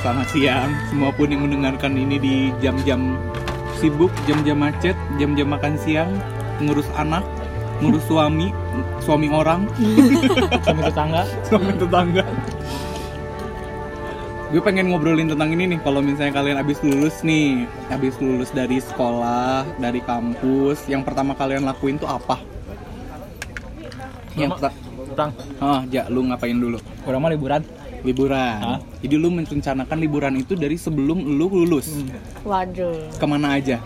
[0.00, 3.18] selamat siang, semua pun yang mendengarkan ini di jam-jam
[3.76, 6.10] sibuk, jam-jam macet, jam-jam makan siang,
[6.58, 7.22] ngurus anak,
[7.80, 8.50] ngurus suami,
[9.02, 9.66] suami orang,
[10.66, 11.22] Sama tetangga.
[11.44, 12.24] suami tetangga.
[14.48, 18.80] Gue pengen ngobrolin tentang ini nih, kalau misalnya kalian abis lulus nih, abis lulus dari
[18.80, 22.40] sekolah, dari kampus, yang pertama kalian lakuin tuh apa?
[24.32, 26.78] Yang Pertama- pertama, Tang, oh, ja, lu ngapain dulu?
[27.02, 27.62] orang mah liburan.
[28.02, 28.58] Liburan.
[28.58, 28.78] Hah?
[29.00, 31.90] Jadi lu merencanakan liburan itu dari sebelum lu lulus.
[32.42, 33.10] Waduh.
[33.14, 33.78] Ke mana aja?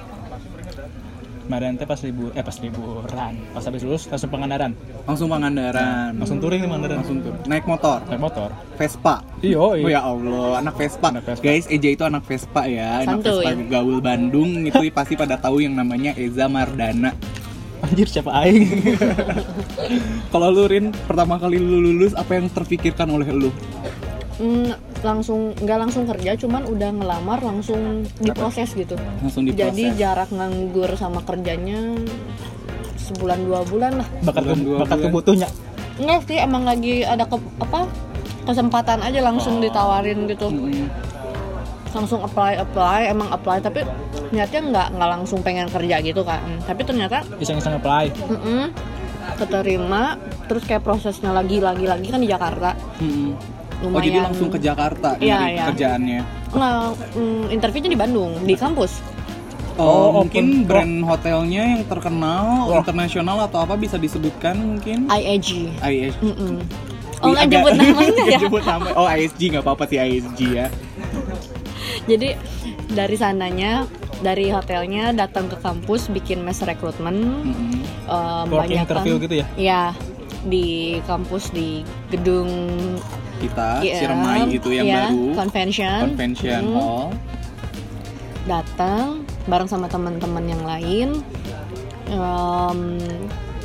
[1.43, 4.73] Kemarin teh pas libur, eh pas liburan, pas habis lulus langsung Pangandaran,
[5.05, 6.15] Langsung Pangandaran.
[6.17, 7.35] langsung touring di Pangandaran, langsung tuh.
[7.45, 7.99] Naik motor.
[8.09, 8.49] naik motor.
[8.79, 9.21] Vespa.
[9.43, 11.11] Iyo, Oh ya Allah, anak Vespa.
[11.13, 11.43] Anak Vespa.
[11.45, 13.05] Guys, Eja itu anak Vespa ya.
[13.05, 13.43] Anak Santuy.
[13.43, 17.11] Vespa gaul Bandung itu pasti pada tahu yang namanya Eza Mardana.
[17.83, 18.95] Anjir siapa aing?
[20.33, 23.51] Kalau lu Rin, pertama kali lu lulus apa yang terpikirkan oleh lu?
[24.41, 24.73] Hmm,
[25.05, 28.97] langsung nggak langsung kerja, cuman udah ngelamar langsung diproses gitu.
[29.21, 29.77] Langsung diproses.
[29.77, 31.93] Jadi jarak nganggur sama kerjanya
[32.97, 34.09] sebulan dua bulan lah.
[34.25, 35.49] bakat Bulan ke, bakat kebutuhnya.
[36.01, 37.85] Enggak sih, emang lagi ada ke, apa
[38.49, 40.49] kesempatan aja langsung ditawarin gitu.
[40.49, 40.89] Mm-mm.
[41.93, 43.85] Langsung apply apply, emang apply tapi
[44.33, 46.41] niatnya nggak nggak langsung pengen kerja gitu kan.
[46.65, 48.09] Tapi ternyata Iseng-iseng apply.
[48.17, 48.73] mm-mm,
[49.37, 50.17] keterima,
[50.49, 52.73] terus kayak prosesnya lagi lagi lagi kan di Jakarta.
[52.97, 53.61] Mm-mm.
[53.83, 53.95] Lumayan.
[53.95, 55.65] Oh jadi langsung ke Jakarta Iya, nyari iya.
[55.69, 56.21] kerjaannya.
[56.53, 56.79] Nggak,
[57.13, 58.93] mm, interviewnya di Bandung, di kampus.
[59.75, 60.69] Oh, Oh, mungkin open.
[60.69, 62.85] brand hotelnya yang terkenal Wah.
[62.85, 65.09] internasional atau apa bisa disebutkan mungkin?
[65.09, 65.73] IAG.
[65.81, 66.21] ISG.
[66.23, 66.61] Mm-mm.
[67.23, 68.39] Oh nggak nyebut namanya ya?
[68.43, 68.89] Nama.
[68.95, 70.67] Oh ISG nggak apa-apa sih ISG ya.
[72.05, 72.35] Jadi
[72.93, 73.87] dari sananya,
[74.21, 77.17] dari hotelnya datang ke kampus bikin mes rekrutmen.
[77.41, 77.73] Mm-mm.
[78.07, 79.47] Um, Work banyak interview gitu ya?
[79.57, 79.83] Ya
[80.43, 80.67] di
[81.03, 82.51] kampus di gedung
[83.39, 85.99] Kita iya, Ciremai itu yang iya, baru convention.
[86.05, 86.75] convention Hmm.
[86.75, 87.07] hall.
[88.43, 91.09] datang bareng sama teman-teman yang lain.
[92.07, 92.99] Em,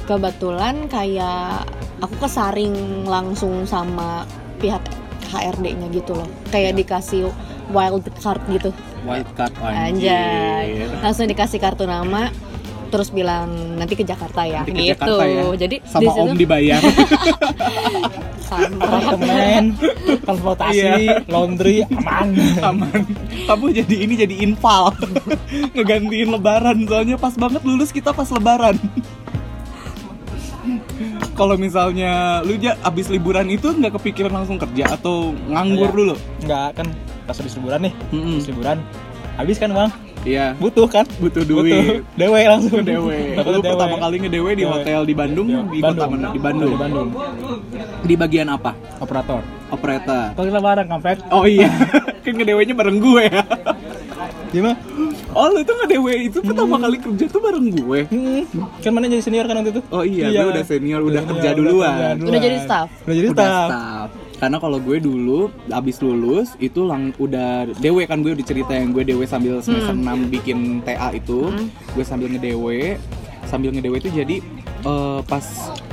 [0.06, 1.66] kebetulan kayak
[1.98, 2.74] aku kesaring
[3.04, 4.22] langsung sama
[4.58, 4.82] pihak
[5.28, 6.30] HRD-nya gitu loh.
[6.48, 7.34] Kayak dikasih
[7.70, 8.70] wild card gitu.
[9.04, 10.78] Wildcard Anjay.
[10.78, 10.90] anjir.
[11.02, 12.30] Langsung dikasih kartu nama
[12.88, 15.06] terus bilang nanti ke Jakarta ya Nanti ke gitu.
[15.06, 15.44] Jakarta ya.
[15.58, 16.82] Jadi Sama di situ Om dibayar.
[18.48, 18.80] sama.
[18.80, 19.64] Apartemen,
[20.22, 20.96] transportasi, Iya.
[21.28, 22.28] laundry, aman.
[22.64, 23.02] Aman.
[23.44, 24.96] Kamu jadi ini jadi infal.
[25.76, 28.80] Ngegantiin lebaran soalnya pas banget lulus kita pas lebaran.
[31.34, 35.96] Kalau misalnya lu ja abis liburan itu nggak kepikiran langsung kerja atau nganggur Iya.
[35.96, 36.16] dulu?
[36.42, 36.88] Enggak kan
[37.24, 38.32] pas habis liburan nih, Mm-mm.
[38.34, 38.78] habis liburan.
[39.38, 39.92] Habis kan bang,
[40.24, 40.56] Iya.
[40.56, 41.06] butuh kan?
[41.18, 42.02] Butuh duit.
[42.20, 42.82] Dewe langsung.
[42.82, 42.98] Dapat
[43.46, 43.62] Lu dewe.
[43.64, 44.72] pertama kali ngedewe di Dewe.
[44.72, 46.28] hotel di Bandung, Iya, di kota mana?
[46.30, 46.72] Di Bandung.
[46.72, 47.10] Di Bandung.
[48.02, 48.72] Di bagian apa?
[48.98, 49.42] Operator.
[49.68, 50.32] Operator.
[50.34, 51.68] Kalau kita bareng kampret, Oh iya,
[52.24, 53.44] kan ngedewenya bareng gue ya.
[54.48, 54.80] gimana?
[55.30, 58.00] Oh lu tuh ngedewe itu pertama kali kerja tuh bareng gue.
[58.08, 58.44] Hmm,
[58.80, 59.82] kan mana jadi senior kan waktu itu?
[59.90, 61.92] Oh iya, gue udah senior, udah kerja udah duluan.
[62.16, 62.88] kerja Udah jadi staff?
[63.04, 64.08] Udah jadi udah staff.
[64.38, 68.94] Karena kalau gue dulu abis lulus itu lang udah dewe kan gue udah cerita yang
[68.94, 71.50] gue dewe sambil semester 6 bikin TA itu,
[71.98, 73.02] gue sambil ngedewe,
[73.50, 74.38] sambil ngedewe itu jadi
[74.86, 75.46] eh, pas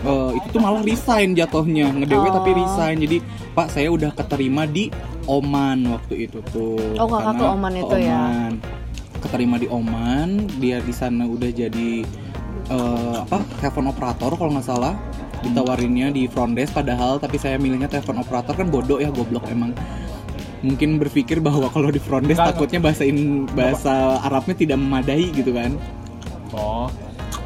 [0.05, 2.59] eh, itu tuh malah resign jatuhnya ngedewe tapi Oh.
[2.61, 3.19] resign jadi
[3.55, 4.91] Pak saya udah keterima di
[5.25, 6.77] Oman waktu itu tuh.
[7.01, 8.19] Oh, kakak Karena ke Oman itu ya?
[8.19, 8.53] Oman.
[9.25, 10.29] Keterima di Oman,
[10.61, 12.05] dia di sana udah jadi
[12.69, 14.95] eh, apa telepon operator kalau nggak salah
[15.45, 19.77] ditawarinnya di front desk padahal tapi saya milihnya telepon operator kan bodoh ya goblok emang.
[20.65, 25.29] Mungkin berpikir bahwa kalau di front desk Nggak, takutnya bahasa in, bahasa Arabnya tidak memadai
[25.37, 25.77] gitu kan.
[26.57, 26.89] Oh,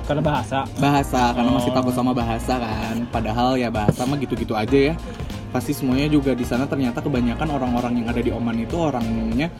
[0.06, 0.62] karena bahasa.
[0.78, 1.76] bahasa karena masih Oh.
[1.76, 2.96] takut sama bahasa kan.
[3.11, 4.94] Padahal ya bahasa mah gitu-gitu aja ya.
[5.50, 9.50] Pasti semuanya juga di sana ternyata kebanyakan orang-orang yang ada di Oman itu orangnya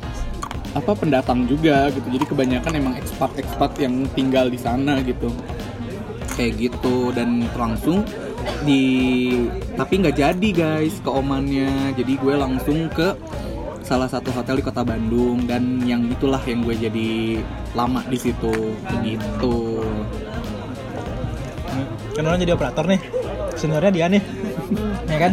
[0.77, 2.07] apa pendatang juga gitu.
[2.15, 5.33] Jadi kebanyakan emang ekspat ekspat yang tinggal di sana gitu.
[6.39, 8.07] Kayak gitu dan langsung
[8.65, 8.85] di
[9.79, 13.15] tapi nggak jadi guys ke Omannya jadi gue langsung ke
[13.87, 17.41] salah satu hotel di kota Bandung dan yang itulah yang gue jadi
[17.73, 19.81] lama di situ begitu
[22.19, 22.99] Kan orang jadi operator nih.
[23.55, 24.19] Seniornya dia nih.
[25.07, 25.33] ya kan?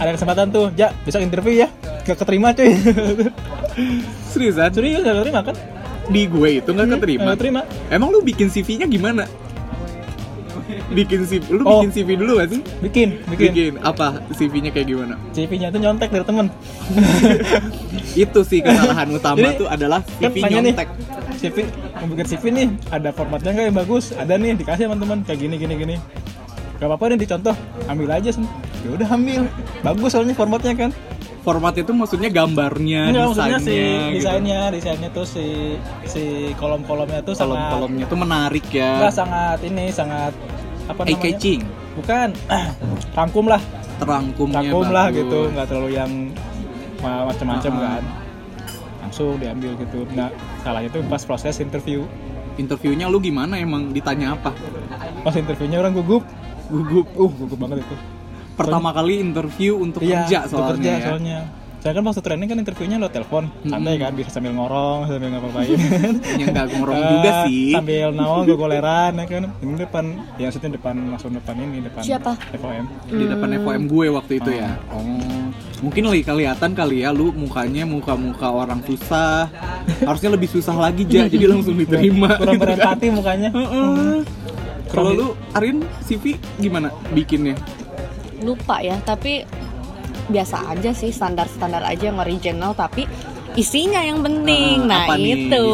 [0.00, 1.68] Ada kesempatan tuh, ja, besok interview ya.
[2.08, 2.72] Gak keterima cuy.
[4.32, 5.56] seriusan Serius gak keterima kan?
[6.04, 7.32] di gue itu nggak keterima.
[7.32, 7.60] Gak keterima.
[7.88, 9.24] Emang lu bikin CV-nya gimana?
[10.90, 11.80] Bikin CV, lu Oh.
[11.80, 12.60] bikin CV dulu gak sih?
[12.80, 13.50] Bikin, bikin.
[13.52, 14.20] Bikin apa?
[14.30, 15.14] CV-nya kayak gimana?
[15.30, 16.46] CV-nya tuh nyontek dari temen.
[18.16, 20.88] Itu sih kesalahan utama Jadi, tuh adalah kan CV nih, nyontek.
[21.34, 21.56] CV,
[21.94, 24.04] mau bikin CV nih, ada formatnya nggak yang bagus?
[24.12, 25.96] Ada nih, dikasih sama teman kayak gini, gini, gini.
[26.74, 27.54] Gak apa-apa nih dicontoh,
[27.86, 28.30] ambil aja.
[28.30, 28.44] Sen.
[28.82, 29.48] Ya udah ambil,
[29.80, 30.90] bagus soalnya formatnya kan.
[31.44, 34.16] Formatnya itu maksudnya gambarnya, maksudnya desainnya, si gitu.
[34.16, 36.24] desainnya, desainnya tuh si si
[36.56, 38.96] kolom-kolomnya tuh sangat kolom-kolomnya tuh menarik ya.
[38.96, 40.32] enggak sangat ini sangat
[40.84, 41.24] apa Eye namanya?
[41.30, 41.60] catching,
[41.94, 42.28] Bukan,
[43.18, 43.60] rangkum lah,
[43.94, 46.10] terangkumnya rangkum lah gitu, nggak terlalu yang
[46.98, 47.80] ma- macem-macem Ah.
[47.92, 48.02] kan.
[49.00, 50.08] Langsung diambil gitu.
[50.10, 52.08] Nah, salahnya tuh pas proses interview.
[52.56, 54.56] Interviewnya lu gimana emang ditanya apa?
[55.20, 56.24] Pas interviewnya orang gugup,
[56.66, 57.04] Gugup.
[57.12, 57.96] uh gugup banget itu.
[58.54, 60.70] Pertama kali interview untuk Iya, kerja untuk soalnya.
[60.72, 61.04] kerja ya.
[61.04, 61.40] soalnya.
[61.76, 65.76] Saya kan waktu training kan interviewnya lo telepon, santai kan, bisa sambil ngorong, sambil ngapain.
[66.40, 67.76] Ya nggak ngorong Ah, juga sih.
[67.76, 69.44] Sambil nawang gogoleran ya kan.
[69.60, 70.04] Ini depan,
[70.34, 72.40] ya maksudnya depan langsung depan ini depan Siapa?
[72.56, 72.84] FOM.
[73.04, 73.60] di depan Hmm.
[73.60, 74.80] FOM gue waktu itu ya.
[74.88, 75.04] Oh,
[75.82, 79.52] mungkin li kelihatan kali ya lu mukanya muka-muka orang susah.
[80.00, 82.32] Harusnya lebih susah lagi ja, jadi langsung diterima.
[82.34, 82.64] Kurang gitu kan.
[82.64, 83.48] berempati mukanya.
[83.52, 84.24] Heeh.
[84.88, 87.60] Kalau Kurang- lu Arin CV gimana bikinnya?
[88.44, 89.42] Lupa ya tapi
[90.24, 93.04] biasa aja sih standar-standar aja yang original tapi
[93.54, 95.68] isinya yang penting Ah, nah itu?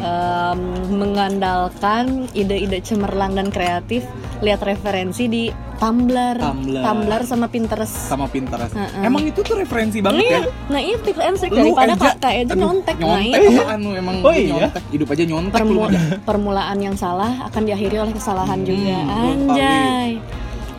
[0.00, 0.60] Em,
[0.92, 4.02] mengandalkan ide-ide cemerlang dan kreatif
[4.38, 7.22] lihat referensi di Tumblr, Tumblr.
[7.22, 8.70] sama Pinterest Sama Pinterest.
[8.72, 9.02] Heeh.
[9.02, 10.42] Emang itu tuh referensi banget iya, ya?
[10.68, 13.80] nah ini tips and trick daripada kak kak aja aduh, nyontek, nah nyontek itu apaan
[13.92, 14.48] emang Oh iya?
[14.48, 16.00] nyontek hidup aja nyontek lu Permu- aja.
[16.22, 20.10] permulaan yang salah akan diakhiri oleh kesalahan Hmm, juga anjay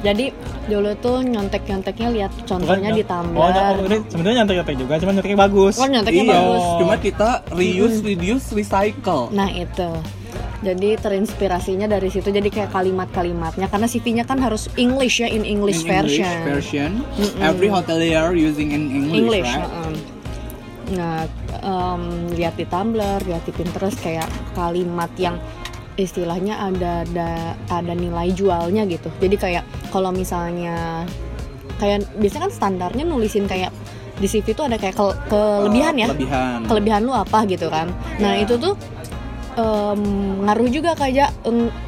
[0.03, 5.11] jadi dulu tuh nyontek-nyonteknya lihat contohnya di Tumblr Oh, oh, ini sebenarnya nyantai-nyantai juga, cuma
[5.11, 5.75] nyantai bagus.
[5.75, 9.31] Oh, nyonteknya Iya, bagus cuma kita reuse, reduce, recycle.
[9.31, 9.89] Nah itu
[10.63, 15.83] jadi terinspirasinya dari situ jadi kayak kalimat-kalimatnya karena CV-nya kan harus English ya in English,
[15.83, 16.35] In version.
[16.43, 16.91] version.
[17.15, 17.43] Mm-mm.
[17.43, 19.51] Every hotelier using in English, English.
[19.51, 19.67] right?
[19.67, 19.93] heeh.
[20.93, 21.27] Nah
[21.59, 22.01] em,
[22.31, 25.35] lihat di Tumblr, lihat di Pinterest kayak kalimat yang
[25.95, 27.29] istilahnya ada ada
[27.67, 29.09] ada nilai jualnya gitu.
[29.17, 31.05] Jadi kayak kalau misalnya
[31.77, 33.69] kayak biasanya kan standarnya nulisin kayak
[34.13, 36.07] di CV itu ada kayak ke- kelebihan ya.
[36.07, 36.59] Kelebihan.
[36.63, 37.89] kelebihan lu apa gitu kan
[38.21, 38.45] nah Ya.
[38.45, 38.77] itu tuh
[39.53, 40.01] em,
[40.39, 41.33] ngaruh juga kayak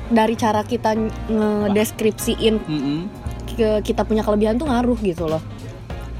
[0.10, 0.98] dari cara kita
[1.30, 3.00] ngedeskripsiin Mm-mm.
[3.48, 5.40] ke kita punya kelebihan tuh ngaruh gitu loh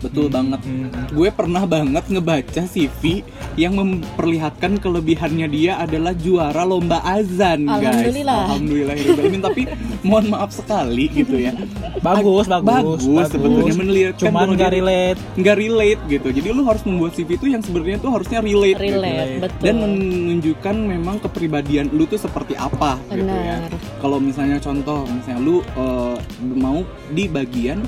[0.06, 0.62] Betul banget.
[0.62, 0.90] Hmm.
[1.10, 3.26] Gue pernah banget ngebaca CV
[3.58, 8.06] yang memperlihatkan kelebihannya dia adalah juara lomba azan, guys.
[8.06, 8.42] Alhamdulillah.
[8.50, 9.42] Alhamdulillahirobbilalamin.
[9.42, 9.62] Tapi
[10.06, 11.58] mohon maaf sekali gitu ya.
[12.00, 15.20] Bagus, Ag- bagus, bagus, sebetulnya menelihatkan Cuman nggak relate.
[15.36, 16.28] nggak relate gitu.
[16.30, 18.94] Jadi lu harus membuat CV itu yang sebenarnya tuh harusnya relate, gitu.
[19.02, 23.58] relate betul dan menunjukkan memang kepribadian lu tuh seperti apa gitu ya.
[23.58, 26.16] benar Kalau misalnya contoh, misalnya lu eh,
[26.54, 27.82] mau di bagian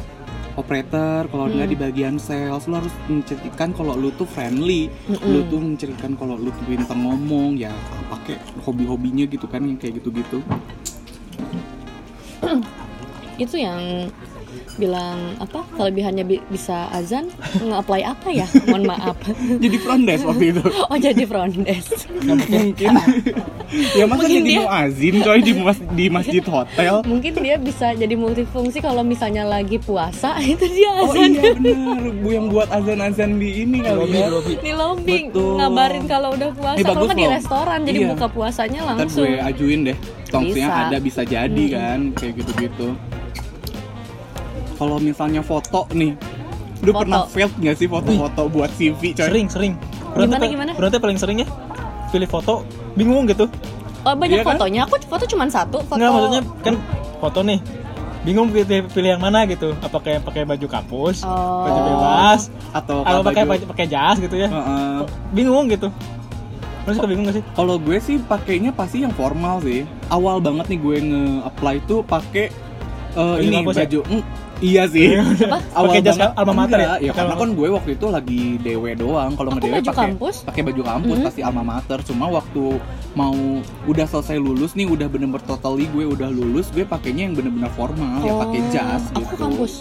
[0.58, 1.70] operator, kalau Hmm.
[1.70, 5.30] di bagian sales, lu harus menceritakan kalau lu tuh friendly, Mm-mm.
[5.30, 7.72] lu tuh menceritakan kalau lu tuh pintar ngomong, ya
[8.10, 10.42] pakai hobi-hobinya gitu kan yang kayak gitu-gitu.
[13.38, 14.10] itu yang
[14.78, 19.18] bilang apa kelebihannya bi- bisa azan nge-apply apa ya mohon maaf
[19.64, 20.62] Jadi front desk waktu itu.
[20.88, 22.94] oh jadi front desk Mungkin.
[23.94, 26.94] ya masa Mungkin jadi dia- muazin coy di mas- di masjid hotel.
[27.04, 32.02] mungkin dia bisa jadi multifungsi kalau misalnya lagi puasa itu dia Oh azan iya benar,
[32.16, 34.30] bu yang buat azan-azan di ini kali ya.
[34.56, 35.58] di lobby Betul.
[35.58, 38.10] ngabarin kalau udah puasa Eh, kalau nggak di restoran jadi Iya.
[38.14, 40.82] buka puasanya Ntar langsung gue ajuin deh, tongsnya Bisa.
[40.86, 41.76] ada bisa jadi Mm-mm.
[41.76, 42.88] kan, kayak gitu-gitu.
[44.78, 46.14] Kalau misalnya foto nih,
[46.80, 47.02] lu Foto.
[47.02, 49.26] pernah failed nggak sih foto-foto buat CV coy?
[49.26, 49.74] Sering, sering.
[50.14, 50.72] Gimana, tuh- gimana?
[50.74, 51.48] Berarti paling sering ya
[52.08, 53.46] pilih foto bingung gitu.
[54.00, 54.56] oh banyak Iya kan?
[54.56, 56.74] fotonya aku foto cuma satu foto Enggak maksudnya kan
[57.20, 57.60] foto nih
[58.24, 61.68] bingung pilih, pilih yang mana gitu apa kayak pakai baju kampus Oh.
[61.68, 62.42] baju bebas
[62.72, 65.04] Atau atau pakai baju- pakai pakai jas gitu ya Heeh.
[65.32, 65.92] bingung gitu
[66.80, 67.44] Lu suka bingung gak sih?
[67.52, 69.84] Kalau gue sih pakainya pasti yang formal sih.
[70.08, 72.48] Awal banget nih gue nge-apply tuh pakai
[73.12, 73.88] Baju ini kampus ya?
[74.60, 75.18] Iya sih.
[75.70, 76.92] Pakai jas banget- alma mater ya?
[77.00, 79.32] Ya karena kan gue waktu itu lagi DW doang.
[79.34, 80.36] Kalau Aku baju pakai kampus.
[80.44, 81.26] pakai baju kampus Mhm.
[81.26, 82.00] pasti alma mater.
[82.02, 82.64] Cuma waktu
[83.14, 83.34] mau
[83.86, 88.20] udah selesai lulus nih, udah bener-bener totally gue udah lulus, gue pakainya yang bener-bener formal,
[88.20, 89.30] ya pakai Oh, jas aku gitu.
[89.30, 89.74] ke kampus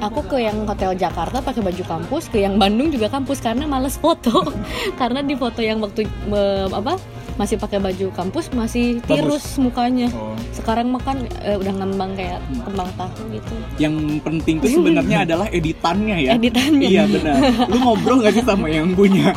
[0.00, 3.94] aku ke yang hotel Jakarta pakai baju kampus ke yang Bandung juga kampus karena males
[3.94, 4.48] foto
[4.96, 6.96] karena di foto yang waktu me- apa
[7.40, 10.36] masih pakai baju kampus masih tirus mukanya Oh.
[10.52, 16.30] sekarang makan udah ngembang kayak kembang tahu gitu Yang penting tuh sebenarnya adalah editannya ya.
[16.34, 17.34] editannya Iya benar.
[17.64, 19.32] Lu ngobrol gak sih sama yang punya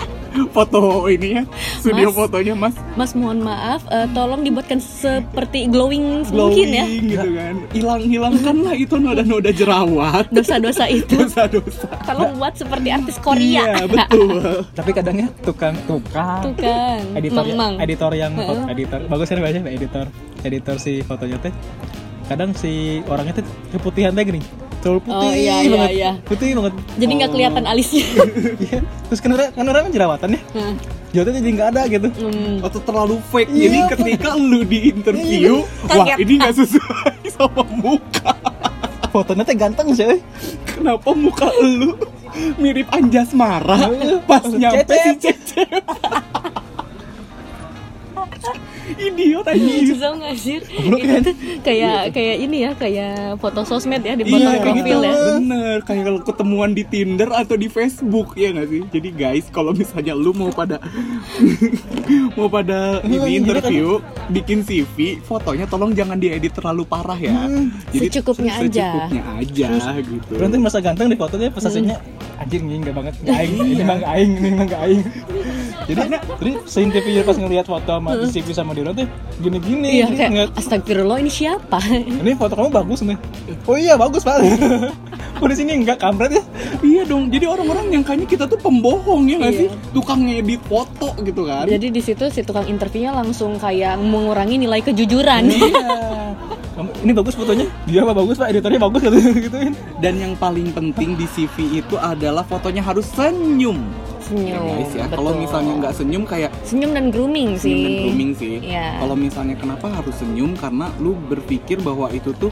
[0.49, 1.43] foto ini ya?
[1.77, 2.17] Studio Mas.
[2.17, 7.55] fotonya Mas Mas mohon maaf eh, tolong dibuatkan seperti glowing, glowing mungkin ya gitu kan.
[7.71, 10.25] Hilang-hilangkanlah itu noda-noda jerawat.
[10.29, 11.85] dosa-dosa itu Dosa-dosa.
[12.03, 14.41] tolong buat seperti artis Korea Iya, betul.
[14.77, 16.97] Tapi kadangnya tukang tukang kan
[17.53, 18.63] mang editor yang Heeh.
[18.69, 18.99] editor.
[19.05, 20.05] Bagus kan baca editor.
[20.41, 21.53] Editor si fotonya teh
[22.23, 24.41] kadang si orangnya teh keputihan teh gini.
[24.79, 25.91] Terlalu putih Oh, iya, iya, banget.
[25.91, 26.11] iya.
[26.21, 26.73] putih banget.
[26.97, 27.33] Jadi nggak Oh.
[27.33, 28.05] kelihatan alisnya.
[28.63, 28.79] Iya.
[29.07, 30.41] terus kan orang kan orang jerawatan ya.
[31.13, 32.07] Jerawatan jadi nggak ada gitu.
[32.19, 32.57] Hmm.
[32.59, 33.47] atau terlalu fake.
[33.47, 38.33] Iya, jadi ketika lu di interview Iya, wah ini nggak sesuai sama muka.
[39.07, 40.19] Fotonya teh ganteng sih
[40.65, 41.93] kenapa muka lu
[42.57, 43.93] mirip Anjas Marah
[44.25, 45.69] pas nyampe si Cecep
[48.95, 50.57] idiot anjir Susah nggak sih?
[50.59, 51.23] Goblok Itu kan?
[51.61, 55.13] kayak kayak ini ya, kayak foto sosmed ya di Iya foto kayak gitu profil ya.
[55.35, 59.71] Bener Kayak kalau ketemuan di Tinder atau di Facebook ya nggak sih Jadi guys kalau
[59.71, 60.77] misalnya lu mau pada
[62.37, 63.97] Mau pada Iya, ini interview
[64.29, 67.47] Bikin CV Fotonya tolong jangan diedit terlalu parah ya
[67.89, 68.89] Jadi Secukupnya aja.
[68.93, 71.97] Secukupnya aja gitu berarti masa ganteng di fotonya pas aslinya
[72.37, 75.01] anjir ini enggak banget nggak aing ini nggak aing ini nggak aing
[75.83, 75.99] jadi
[76.39, 79.07] jadi seinterview pas ngelihat foto sama di CV sama dia tuh
[79.39, 81.79] gini-gini Iya kayak ngeliat, astagfirullah ini siapa?
[82.21, 83.17] ini foto kamu bagus nih.
[83.65, 84.39] Oh iya bagus pak.
[85.41, 86.43] Oh di sini enggak kampret ya?
[86.79, 87.27] Iya dong.
[87.27, 89.59] Jadi orang-orang nyangkanya kita tuh pembohong ya nggak Iya.
[89.65, 89.69] sih?
[89.91, 91.67] Tukang ngedit foto gitu kan?
[91.67, 95.43] Jadi di situ si tukang interviewnya langsung kayak mengurangi nilai kejujuran.
[95.51, 96.31] iya.
[97.03, 97.67] Ini bagus fotonya?
[97.85, 98.49] Dia apa bagus pak.
[98.49, 103.83] Editornya bagus gitu gituin Dan yang paling penting di CV itu adalah fotonya harus senyum
[104.23, 104.63] Senyum.
[104.63, 107.67] Ya ya, kalau misalnya nggak senyum kayak senyum dan grooming sih.
[107.69, 108.55] senyum dan grooming sih.
[108.63, 108.87] Iya.
[109.03, 112.51] Kalau misalnya kenapa harus senyum karena lu berpikir bahwa itu tuh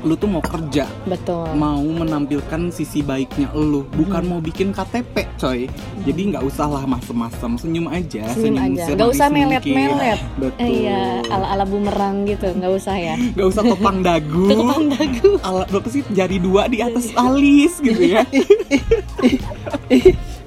[0.00, 1.52] lu tuh mau kerja, Betul.
[1.60, 5.68] mau menampilkan sisi baiknya lu, bukan mau bikin KTP, coy.
[6.08, 8.88] Jadi nggak usah lah masem-masem, senyum aja, senyum aja.
[8.88, 10.20] semanis Gak usah melet-melet.
[10.40, 10.64] Betul.
[10.64, 13.14] Eh, Iya, ala-ala bumerang gitu, nggak usah ya.
[13.36, 14.48] Gak usah topang dagu.
[14.48, 15.30] Tukang dagu.
[15.44, 18.24] Ala berapa sih jari dua di atas alis gitu ya.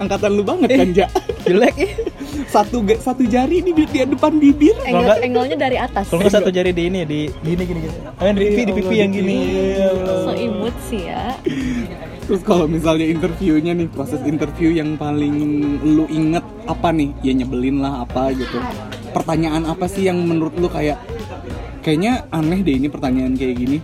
[0.03, 1.07] Angkatan lu banget kan, Ja?
[1.47, 1.91] jelek ih
[2.47, 4.77] Satu satu jari di, di depan bibir.
[4.79, 6.05] Nggak- angle-nya dari atas.
[6.07, 8.95] kalau nggak satu jari di ini di gini gini gini yang di pipi di pipi
[9.01, 9.35] yang gini
[9.73, 10.17] ya Allah.
[10.21, 11.33] So imut sih ya.
[12.23, 15.35] Terus kalau misalnya interviewnya nih, proses interview yang paling
[15.83, 17.11] lu inget apa nih?
[17.19, 18.57] Ya nyebelin lah apa gitu.
[19.11, 21.03] Pertanyaan apa sih yang menurut lu kayak
[21.83, 23.77] kayaknya aneh deh ini pertanyaan kayak gini.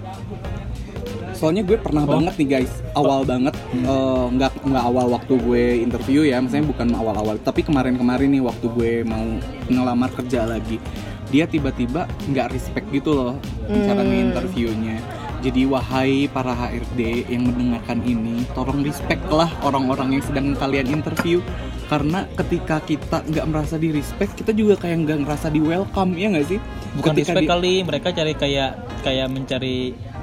[1.39, 6.21] Soalnya gue pernah banget nih guys, awal banget eh, nggak nggak awal waktu gue interview
[6.21, 9.23] ya, misalnya bukan awal-awal, tapi kemarin-kemarin nih waktu gue mau
[9.65, 10.83] ngelamar kerja lagi,
[11.27, 13.33] dia tiba-tiba nggak respect gitu loh
[13.69, 14.29] cara Hmm.
[14.29, 14.99] interviewnya.
[15.39, 16.99] Jadi wahai para HRD
[17.31, 21.39] yang mendengarkan ini, tolong respect lah orang-orang yang sedang kalian interview
[21.87, 26.27] karena ketika kita nggak merasa di respect, kita juga kayak nggak ngerasa di welcome ya
[26.29, 26.59] nggak sih?
[26.91, 29.77] bukan Ketika respect di- kali mereka cari kayak kayak mencari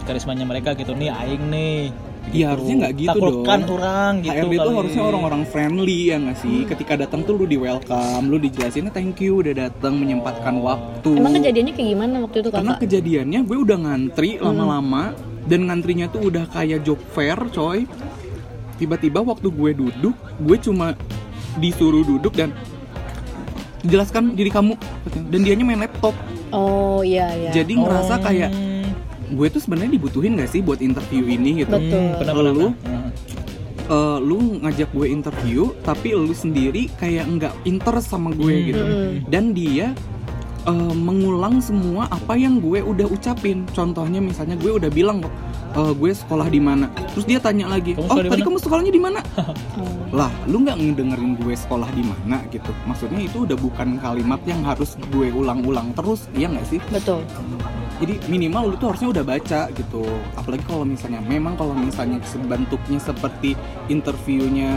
[0.06, 1.78] karismanya mereka gitu nih aing nih
[2.26, 3.74] Iya, harusnya nggak gitu Taklukkan dong.
[3.78, 6.66] orang gitu HRD itu harusnya orang-orang friendly ya nggak sih?
[6.66, 11.14] Ketika datang tuh lu di welcome, lu dijelasin thank you udah datang menyempatkan waktu.
[11.14, 12.82] Emang kejadiannya kayak gimana waktu itu Karena kakak?
[12.82, 14.44] kejadiannya gue udah ngantri Hmm.
[14.44, 17.86] lama-lama dan ngantrinya tuh udah kayak job fair, coy.
[18.76, 20.98] Tiba-tiba waktu gue duduk, gue cuma
[21.56, 22.50] disuruh duduk dan
[23.82, 24.74] jelaskan diri kamu
[25.30, 26.14] dan dianya main laptop.
[26.50, 27.50] Oh iya iya.
[27.54, 28.20] Jadi ngerasa Oh.
[28.20, 28.50] kayak
[29.28, 31.72] gue tuh sebenarnya dibutuhin gak sih buat interview ini gitu.
[31.72, 31.98] Betul.
[31.98, 32.70] Hmm, pernah pernah.
[33.86, 38.66] eh, lu ngajak gue interview tapi lu sendiri kayak nggak interest sama gue Hmm.
[38.66, 38.84] gitu
[39.26, 39.94] dan dia
[40.64, 45.22] eh, mengulang semua apa yang gue udah ucapin contohnya misalnya gue udah bilang
[45.72, 48.90] eh, gue sekolah di mana terus dia tanya lagi Kamu oh tadi mana?" kamu sekolahnya
[48.90, 49.20] di mana
[49.76, 49.92] Oh.
[50.16, 54.64] lah lu nggak ngedengerin gue sekolah di mana gitu maksudnya itu udah bukan kalimat yang
[54.64, 57.22] harus gue ulang-ulang terus iya nggak sih Betul.
[57.96, 60.04] Jadi minimal lu tuh harusnya udah baca gitu.
[60.36, 63.56] Apalagi kalau misalnya memang kalau misalnya bentuknya seperti
[63.88, 64.76] interviewnya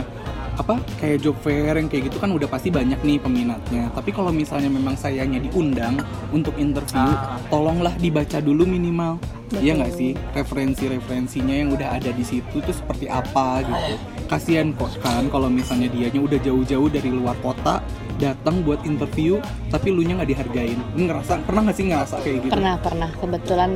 [0.58, 3.88] apa kayak job fair yang kayak gitu kan udah pasti banyak nih peminatnya.
[3.96, 5.96] Tapi kalau misalnya memang sayanya diundang
[6.32, 7.40] untuk interview Ah.
[7.48, 9.16] tolonglah dibaca dulu minimal.
[9.50, 9.66] Betul.
[9.66, 10.10] Iya nggak sih?
[10.36, 13.94] Referensi-referensinya yang udah ada di situ tuh seperti apa gitu
[14.30, 17.82] kasihan kok kan kalau misalnya dianya udah jauh-jauh dari luar kota
[18.16, 22.38] datang buat interview tapi lu nya nggak dihargain Lu ngerasa pernah nggak sih ngerasa kayak
[22.46, 23.70] gitu Pernah pernah kebetulan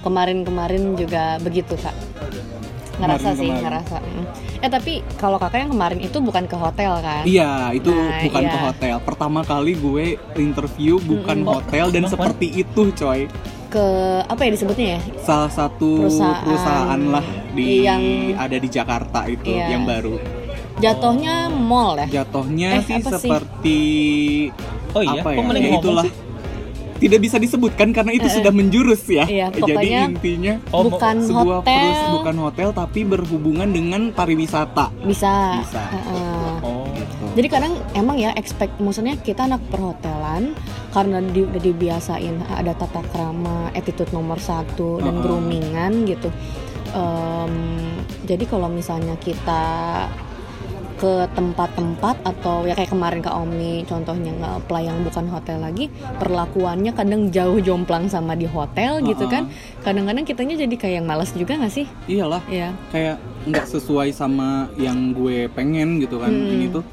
[0.00, 1.90] kemarin-kemarin juga begitu kak.
[2.96, 3.60] Ngerasa sih Kemarin-kemarin.
[3.60, 3.96] ngerasa.
[4.00, 4.24] Mm.
[4.64, 7.22] Eh tapi kalau kakak yang kemarin itu bukan ke hotel kan?
[7.26, 8.52] Iya, itu Nah, bukan iya.
[8.54, 8.96] ke hotel.
[9.02, 10.06] Pertama kali gue
[10.38, 11.52] interview bukan Mm-mm.
[11.52, 13.28] hotel dan seperti itu, coy.
[13.66, 13.86] Ke
[14.22, 15.00] apa ya disebutnya ya?
[15.18, 19.74] Salah satu Perusahaan perusahaan, lah di yang- ada di Jakarta itu Iya.
[19.74, 20.16] yang baru.
[20.76, 22.22] Jatuhnya mall ya?
[22.22, 23.26] Jatuhnya Eh, sih apa sih?
[23.26, 23.80] seperti
[24.92, 25.38] oh iya apa ya?
[25.56, 26.04] ya itulah.
[26.04, 26.14] sih?
[26.96, 28.36] Tidak bisa disebutkan karena itu Eh, eh.
[28.40, 29.28] sudah menjurus ya.
[29.28, 31.76] Iya, Jadi pokoknya intinya Oh, bukan sebuah hotel.
[31.76, 34.88] perus bukan hotel tapi berhubungan dengan pariwisata.
[35.02, 35.60] Bisa.
[35.60, 35.82] Bisa.
[35.90, 36.04] Heeh.
[36.06, 36.45] oh Gitu.
[37.36, 40.56] Jadi kadang emang ya expect maksudnya kita anak perhotelan
[40.88, 45.22] karena di, udah dibiasain ada tata krama, attitude nomor satu dan Heeh.
[45.22, 46.32] groomingan gitu.
[46.96, 47.52] em,
[48.24, 49.62] jadi kalau misalnya kita
[50.96, 55.92] ke tempat-tempat atau ya kayak kemarin ke Omni contohnya nggak apply yang bukan hotel lagi
[56.16, 59.44] perlakuannya kadang jauh jomplang sama di hotel gitu Uh-uh.
[59.44, 59.44] kan
[59.84, 64.72] kadang-kadang kitanya jadi kayak yang malas juga nggak sih iyalah ya kayak nggak sesuai sama
[64.80, 66.48] yang gue pengen gitu kan Hmm.
[66.48, 66.84] ini tuh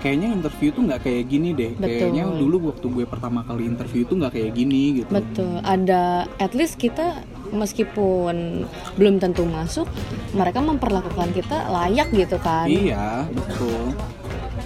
[0.00, 1.72] kayaknya interview tuh nggak kayak gini deh.
[1.76, 1.88] Betul.
[2.00, 5.12] kayaknya dulu waktu gue pertama kali interview tuh nggak kayak gini gitu.
[5.12, 5.54] Betul.
[5.62, 8.64] Ada at least kita meskipun
[8.96, 9.86] belum tentu masuk
[10.32, 12.66] mereka memperlakukan kita layak gitu kan.
[12.66, 13.94] Iya betul.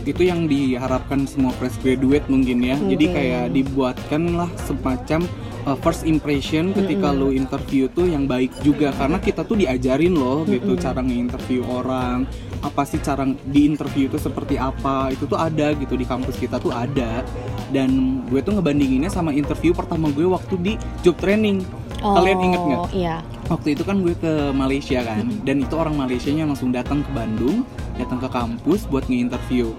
[0.05, 2.77] Itu yang diharapkan semua fresh graduate mungkin ya.
[2.77, 3.17] Jadi Mungkin.
[3.17, 5.21] kayak dibuatkanlah semacam
[5.65, 8.93] uh, first impression ketika lo interview tuh yang baik juga.
[8.93, 12.29] Karena kita tuh diajarin loh gitu cara nge-interview orang
[12.65, 16.57] apa sih cara di interview itu seperti apa itu tuh ada gitu di kampus kita
[16.57, 17.21] tuh ada.
[17.69, 20.73] Dan gue tuh ngebandinginnya sama interview pertama gue waktu di
[21.05, 21.61] job training.
[22.05, 22.81] Kalian inget nggak?
[22.85, 23.25] Oh, iya.
[23.49, 27.65] Waktu itu kan gue ke Malaysia kan dan itu orang Malaysianya langsung datang ke Bandung
[28.01, 29.73] datang ke kampus buat nge-interview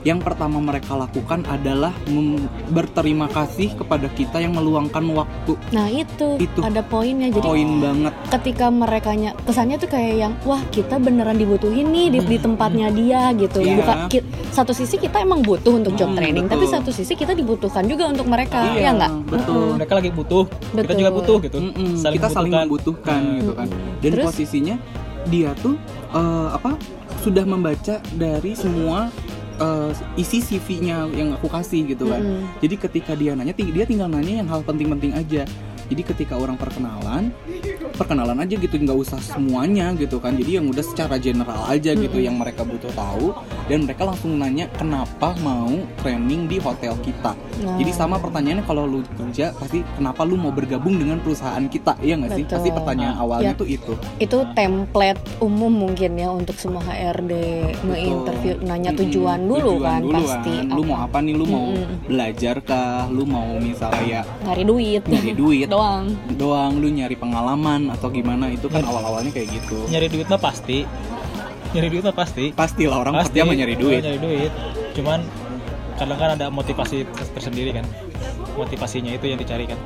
[0.00, 2.38] yang pertama mereka lakukan adalah mem-
[2.68, 5.58] berterima kasih kepada kita yang meluangkan waktu.
[5.68, 6.60] Nah itu, Itu.
[6.60, 8.12] ada poinnya jadi poin banget.
[8.30, 9.10] ketika mereka
[9.42, 13.58] kesannya tuh kayak yang wah kita beneran dibutuhin nih di, di tempatnya dia gitu.
[13.58, 13.76] Iya.
[13.76, 16.54] bukan ki- satu sisi kita emang butuh untuk job Hmm, training betul.
[16.56, 19.12] tapi satu sisi kita dibutuhkan juga untuk mereka ya nggak?
[19.28, 19.66] betul.
[19.74, 20.96] Mereka lagi butuh kita Betul.
[20.96, 21.58] juga butuh gitu.
[21.60, 23.20] Mm-mm, kita saling membutuhkan.
[23.36, 23.68] gitu kan.
[23.98, 24.24] Dan Terus?
[24.24, 24.76] posisinya
[25.26, 25.74] dia tuh
[26.10, 26.78] eh, apa
[27.18, 29.10] sudah membaca dari semua
[29.58, 32.46] eh, isi CV-nya yang aku kasih gitu kan Mm-mm.
[32.62, 35.44] jadi ketika dia nanya dia tinggal nanya yang hal penting-penting aja
[35.88, 37.32] jadi ketika orang perkenalan
[37.90, 40.32] perkenalan aja gitu nggak usah semuanya gitu kan.
[40.32, 43.34] Jadi yang udah secara general aja gitu yang mereka butuh tahu
[43.66, 47.34] dan mereka langsung nanya kenapa mau training di hotel kita?
[47.58, 47.74] Nah.
[47.74, 51.98] jadi sama pertanyaannya kalau lu kerja pasti kenapa lu mau bergabung dengan perusahaan kita?
[51.98, 52.44] Iya nggak sih?
[52.44, 52.54] Betul.
[52.54, 53.54] pasti pertanyaan awalnya Ya.
[53.54, 53.92] tuh itu.
[54.18, 57.32] Itu template umum mungkin ya untuk semua HRD
[57.82, 60.66] nge-interview nanya tujuan dulu tujuan kan dulu pasti kan.
[60.70, 61.34] lu mau apa nih?
[61.34, 62.06] Lu mau Mm-mm.
[62.06, 63.06] belajar kah?
[63.08, 65.02] Lu mau misalnya ya nyari duit.
[65.04, 66.04] nyari duit doang.
[66.34, 69.78] Doang lu nyari pengalaman atau gimana itu kan awal-awalnya kayak gitu.
[69.86, 70.82] Nyari duit mah pasti.
[71.70, 72.44] Nyari duit mah pasti.
[72.50, 73.38] Pastilah orang pasti.
[73.38, 74.02] sama nyari duit.
[74.02, 74.52] Nyari duit.
[74.98, 75.22] Cuman
[75.94, 77.86] kadang kan ada motivasi tersendiri kan.
[78.58, 79.78] Motivasinya itu yang dicari kan.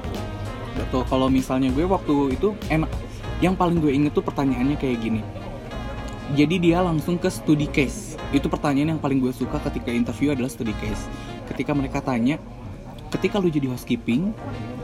[0.73, 2.89] Betul kalau misalnya gue waktu itu enak.
[3.45, 5.21] Yang paling gue inget tuh pertanyaannya kayak gini.
[6.33, 8.17] Jadi dia langsung ke studi case.
[8.33, 11.05] Itu pertanyaan yang paling gue suka ketika interview adalah studi case.
[11.51, 12.41] Ketika mereka tanya
[13.13, 14.33] ketika lu jadi housekeeping?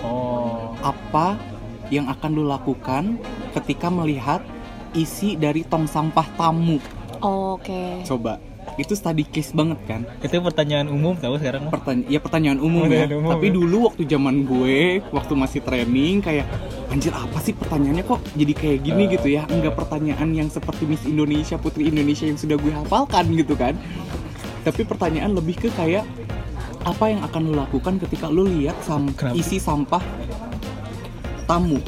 [0.04, 1.36] Oh apa
[1.88, 3.16] yang akan lu lakukan
[3.52, 4.44] ketika melihat
[4.92, 6.76] isi dari tong sampah tamu
[7.18, 8.36] oke coba
[8.76, 13.08] itu study case banget kan itu pertanyaan umum tahu sekarang Pertanya ya pertanyaan umum ya.
[13.08, 13.52] Pertanyaan umum, Tapi ya.
[13.52, 16.46] dulu waktu zaman gue, waktu masih training kayak
[16.86, 19.08] anjir apa sih pertanyaannya kok jadi kayak gini Eh.
[19.18, 19.42] gitu ya?
[19.48, 23.74] Enggak pertanyaan yang seperti Miss Indonesia, Putri Indonesia yang sudah gue hafalkan gitu kan.
[24.62, 26.06] Tapi pertanyaan lebih ke kayak
[26.84, 29.34] apa yang akan lo lakukan ketika lo lihat sam Kenapa?
[29.34, 30.00] isi sampah
[31.48, 31.80] tamu.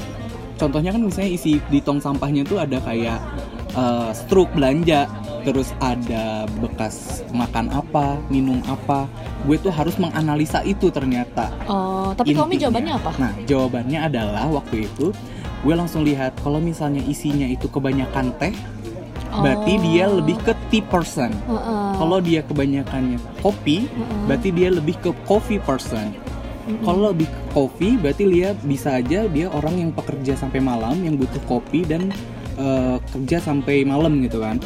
[0.57, 3.21] Contohnya kan misalnya isi di tong sampahnya tuh ada kayak
[3.73, 5.05] eh, struk belanja,
[5.41, 9.05] terus ada bekas makan apa, minum apa.
[9.45, 11.49] Gue tuh harus menganalisa itu ternyata.
[11.65, 12.63] oh tapi kamu Intinya.
[12.67, 15.15] jawabannya apa Nah, jawabannya adalah waktu itu
[15.61, 18.53] gue langsung lihat kalau misalnya isinya itu kebanyakan teh,
[19.31, 19.81] berarti Oh.
[19.81, 21.31] dia lebih ke tea person.
[21.47, 21.89] Heeh.
[21.97, 24.21] Kalau dia kebanyakannya kopi, Heeh.
[24.27, 26.13] berarti dia lebih ke coffee person.
[26.85, 31.41] Kalau lebih kopi, berarti dia bisa aja dia orang yang pekerja sampai malam yang butuh
[31.49, 32.13] kopi dan
[32.61, 34.61] eh, kerja sampai malam gitu kan.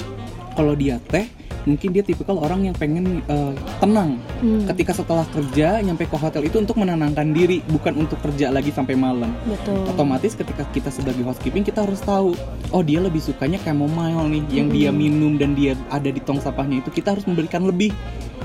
[0.55, 1.27] Kalau dia teh,
[1.67, 4.21] mungkin dia tipikal orang yang pengen eh, tenang.
[4.39, 8.71] Hmm, Ketika setelah kerja nyampe ke hotel itu untuk menenangkan diri, bukan untuk kerja lagi
[8.71, 9.33] sampai malam.
[9.49, 12.37] betul Otomatis ketika kita sebagai housekeeping kita harus tahu,
[12.71, 16.85] oh dia lebih sukanya chamomile nih, yang dia minum dan dia ada di tong sampahnya
[16.85, 17.91] itu kita harus memberikan lebih.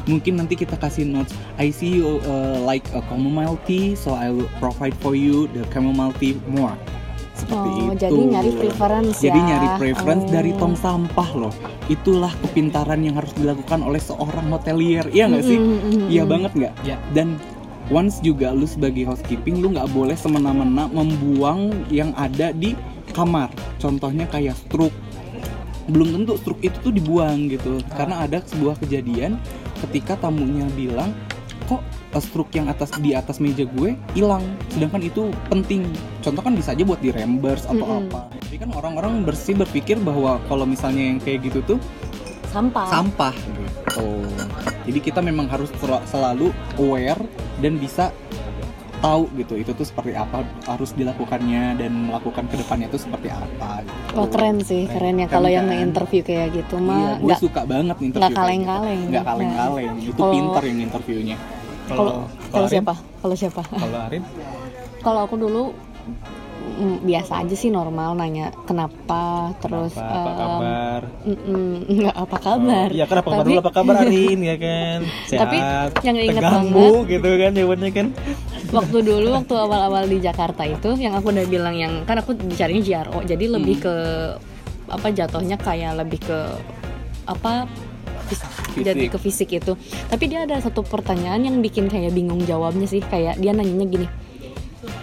[0.10, 4.34] Mungkin nanti kita kasih notes, I see you uh, like a chamomile tea, so I
[4.34, 6.74] will provide for you the chamomile tea more.
[7.38, 8.04] Seperti Oh, itu.
[8.04, 9.48] jadi nyari preference Jadi ya.
[9.48, 10.32] nyari preference Oh.
[10.34, 11.54] dari tong sampah loh.
[11.88, 15.56] Itulah kepintaran yang harus dilakukan oleh seorang hotelier, iya nggak sih?
[15.56, 16.74] Mm, mm, mm, Iya banget nggak?
[16.84, 16.98] Ya.
[17.16, 17.40] Dan
[17.88, 22.76] once juga lu sebagai housekeeping lu nggak boleh semena-mena membuang yang ada di
[23.16, 23.48] kamar.
[23.80, 24.92] Contohnya kayak struk.
[25.88, 27.80] Belum tentu struk itu tuh dibuang gitu.
[27.96, 29.40] Karena ada sebuah kejadian
[29.88, 31.16] ketika tamunya bilang
[31.68, 31.82] kok
[32.16, 34.42] eh, struk yang atas di atas meja gue hilang
[34.74, 35.86] sedangkan itu penting
[36.26, 38.10] contoh kan bisa aja buat di reimburse atau Mm-mm.
[38.10, 41.80] apa tapi kan orang-orang bersih berpikir bahwa kalau misalnya yang kayak gitu tuh
[42.50, 44.10] sampah sampah gitu.
[44.90, 46.50] Jadi kita memang harus sel- selalu
[46.82, 47.22] aware
[47.62, 48.10] dan bisa
[49.00, 53.82] tahu gitu itu tuh seperti apa harus dilakukannya dan melakukan ke depannya tuh seperti apa
[53.82, 54.12] gitu.
[54.14, 55.72] Wah keren sih, keren ya Keren kalau yang kan?
[55.74, 59.00] nge-interview kayak gitu Iya, mah gue nggak suka banget nih interview nggak kayak kaleng-kaleng.
[59.00, 59.10] gitu.
[59.10, 61.38] nggak kaleng-kaleng itu Kalau- pinter yang interviewnya
[61.90, 62.94] kalau siapa?
[63.20, 63.62] Kalau siapa?
[63.66, 64.24] Kalau Arin,
[65.00, 65.64] Kalau aku dulu
[66.80, 69.24] mm, biasa aja sih normal nanya kenapa
[69.60, 71.02] terus apa, apa kabar?
[71.22, 72.88] mm-mm, nggak apa kabar.
[72.90, 74.98] Iya kan apa kabar dulu apa kabar Arin ya kan?
[75.26, 75.40] Sehat.
[75.44, 75.58] Tapi
[76.02, 78.08] yang inget Teganggu gitu kan jawabannya kan.
[78.70, 82.80] waktu dulu waktu awal-awal di Jakarta itu yang aku udah bilang yang kan aku dicarinya
[82.80, 83.84] JRO jadi lebih Hmm.
[83.84, 83.96] ke
[84.90, 86.40] apa jatuhnya kayak lebih ke
[87.26, 87.66] apa
[88.26, 88.86] fis- Fisik.
[88.86, 89.74] jadi ke fisik itu
[90.06, 94.08] tapi dia ada satu pertanyaan yang bikin kayak bingung jawabnya sih kayak dia nanyanya gini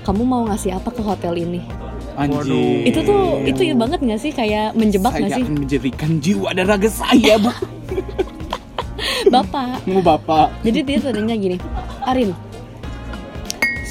[0.06, 1.66] kamu mau ngasih apa ke hotel ini?
[2.14, 4.30] Anjir itu tuh itu ya banget nggak sih?
[4.30, 5.42] Kayak menjebak saya nggak sih?
[5.42, 7.50] akan menjadikan jiwa dan raga saya bu.
[9.34, 9.82] Bapak.
[9.90, 10.54] Mau bapak.
[10.62, 11.58] Jadi dia tadinya gini
[12.06, 12.30] Arin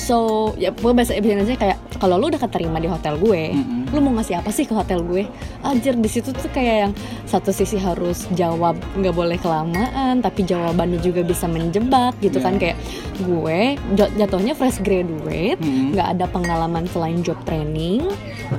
[0.06, 0.18] so
[0.56, 3.90] ya gue bahasa Indonesia kayak kalau lu udah keterima di hotel gue Mm-mm.
[3.90, 5.26] lu mau ngasih apa sih ke hotel gue
[5.64, 6.94] ajar di situ tuh kayak yang
[7.26, 12.46] satu sisi harus jawab nggak boleh kelamaan tapi jawabannya juga bisa menjebak gitu Iya.
[12.46, 12.78] kan kayak
[13.18, 13.60] gue
[13.96, 18.06] jat- jatuhnya fresh graduate nggak ada pengalaman selain job training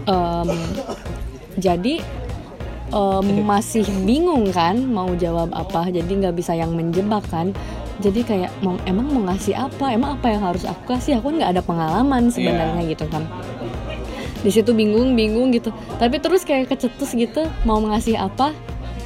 [0.02, 0.50] Em,
[1.54, 2.02] jadi
[2.88, 7.54] em, masih bingung kan mau jawab apa jadi nggak bisa yang menjebak kan
[7.96, 9.88] jadi kayak mau, emang mau ngasih apa?
[9.88, 11.20] Emang apa yang harus aku kasih?
[11.20, 13.24] Aku nggak ada pengalaman sebenarnya gitu kan.
[14.44, 15.72] Di situ bingung bingung gitu.
[15.96, 18.52] Tapi terus kayak kecetus gitu mau ngasih apa?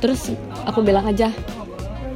[0.02, 0.34] Terus
[0.66, 1.30] aku bilang aja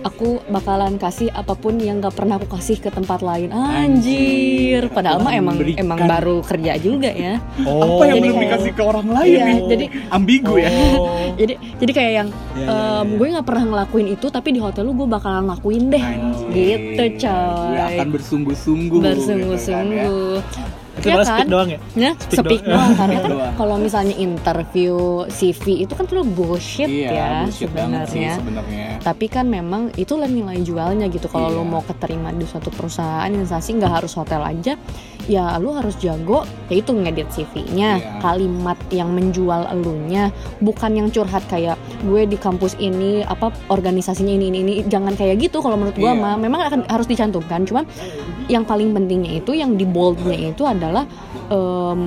[0.04, 5.18] aku bakalan kasih apa pun yang gak pernah aku kasih ke tempat lain anjir padahal
[5.18, 7.96] mah emang emang baru kerja juga ya Oh.
[7.96, 11.32] apa yang jadi belum kayak- dikasih ke orang lain Iya, nih jadi ambigu ya Oh.
[11.34, 12.68] jadi jadi kayak yang Iya, iya,
[13.00, 13.16] em, iya.
[13.16, 16.52] gue nggak pernah ngelakuin itu tapi di hotel lu gue bakalan lakuin deh Anjir.
[16.52, 20.06] gitu gue coy akan bersungguh-sungguh gitu kan, ya.
[20.94, 21.36] Itu Ya malah kan?
[21.36, 21.78] speak doang ya?
[21.94, 22.70] Ya, Speak speak doang.
[22.70, 23.30] doang karena kan
[23.60, 24.94] kalau misalnya interview
[25.28, 28.86] CV itu kan tuh bullshit iya ya bullshit banget sih sebenarnya.
[29.00, 31.26] Tapi kan memang itulah nilai jualnya gitu.
[31.26, 31.56] Kalau Iya.
[31.56, 34.78] lo mau keterima di suatu perusahaan instansi nggak harus hotel aja,
[35.24, 38.10] ya lo harus jago ya itu ngedit CV-nya, Iya.
[38.20, 44.46] kalimat yang menjual elunya, bukan yang curhat kayak gue di kampus ini apa organisasinya ini
[44.46, 44.74] ini ini.
[44.84, 46.22] Jangan kayak gitu kalau menurut gua Iya.
[46.22, 46.34] mah.
[46.36, 47.84] Memang akan harus dicantumkan, cuman
[48.46, 51.04] yang paling pentingnya itu yang di boldnya itu adalah
[51.48, 52.00] em,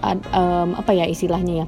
[0.00, 1.66] ad- em, apa ya istilahnya ya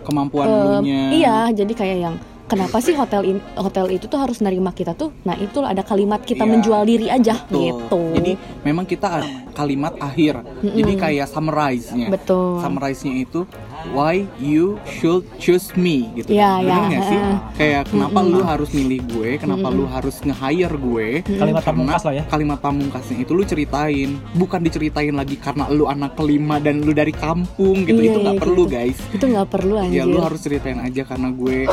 [0.00, 0.46] kemampuan
[0.80, 4.90] nya iya jadi kayak yang kenapa sih hotel in- hotel itu tuh harus nerima kita
[4.92, 6.50] tuh nah itu ada kalimat kita Iya.
[6.50, 7.62] menjual diri aja Betul.
[7.62, 10.40] gitu Jadi memang kita ada kalimat akhir.
[10.60, 12.08] Jadi kayak summarize-nya.
[12.08, 13.44] betul Summarize-nya itu
[13.90, 16.36] why you should choose me gitu.
[16.36, 17.18] Iya, Bener iya, nggak sih?
[17.56, 21.08] Kayak kenapa lu harus milih gue, kenapa lu harus nge-hire gue?
[21.24, 22.24] Kalimat Karena pamungkas lah ya.
[22.28, 27.12] Kalimat pamungkasnya itu lu ceritain, bukan diceritain lagi karena lu anak kelima dan lu dari
[27.14, 28.00] kampung gitu.
[28.00, 28.76] Iya, itu nggak iya, perlu, gitu.
[28.76, 28.98] guys.
[29.10, 31.66] itu nggak perlu anjir Ya lu harus ceritain aja karena gue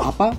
[0.00, 0.34] apa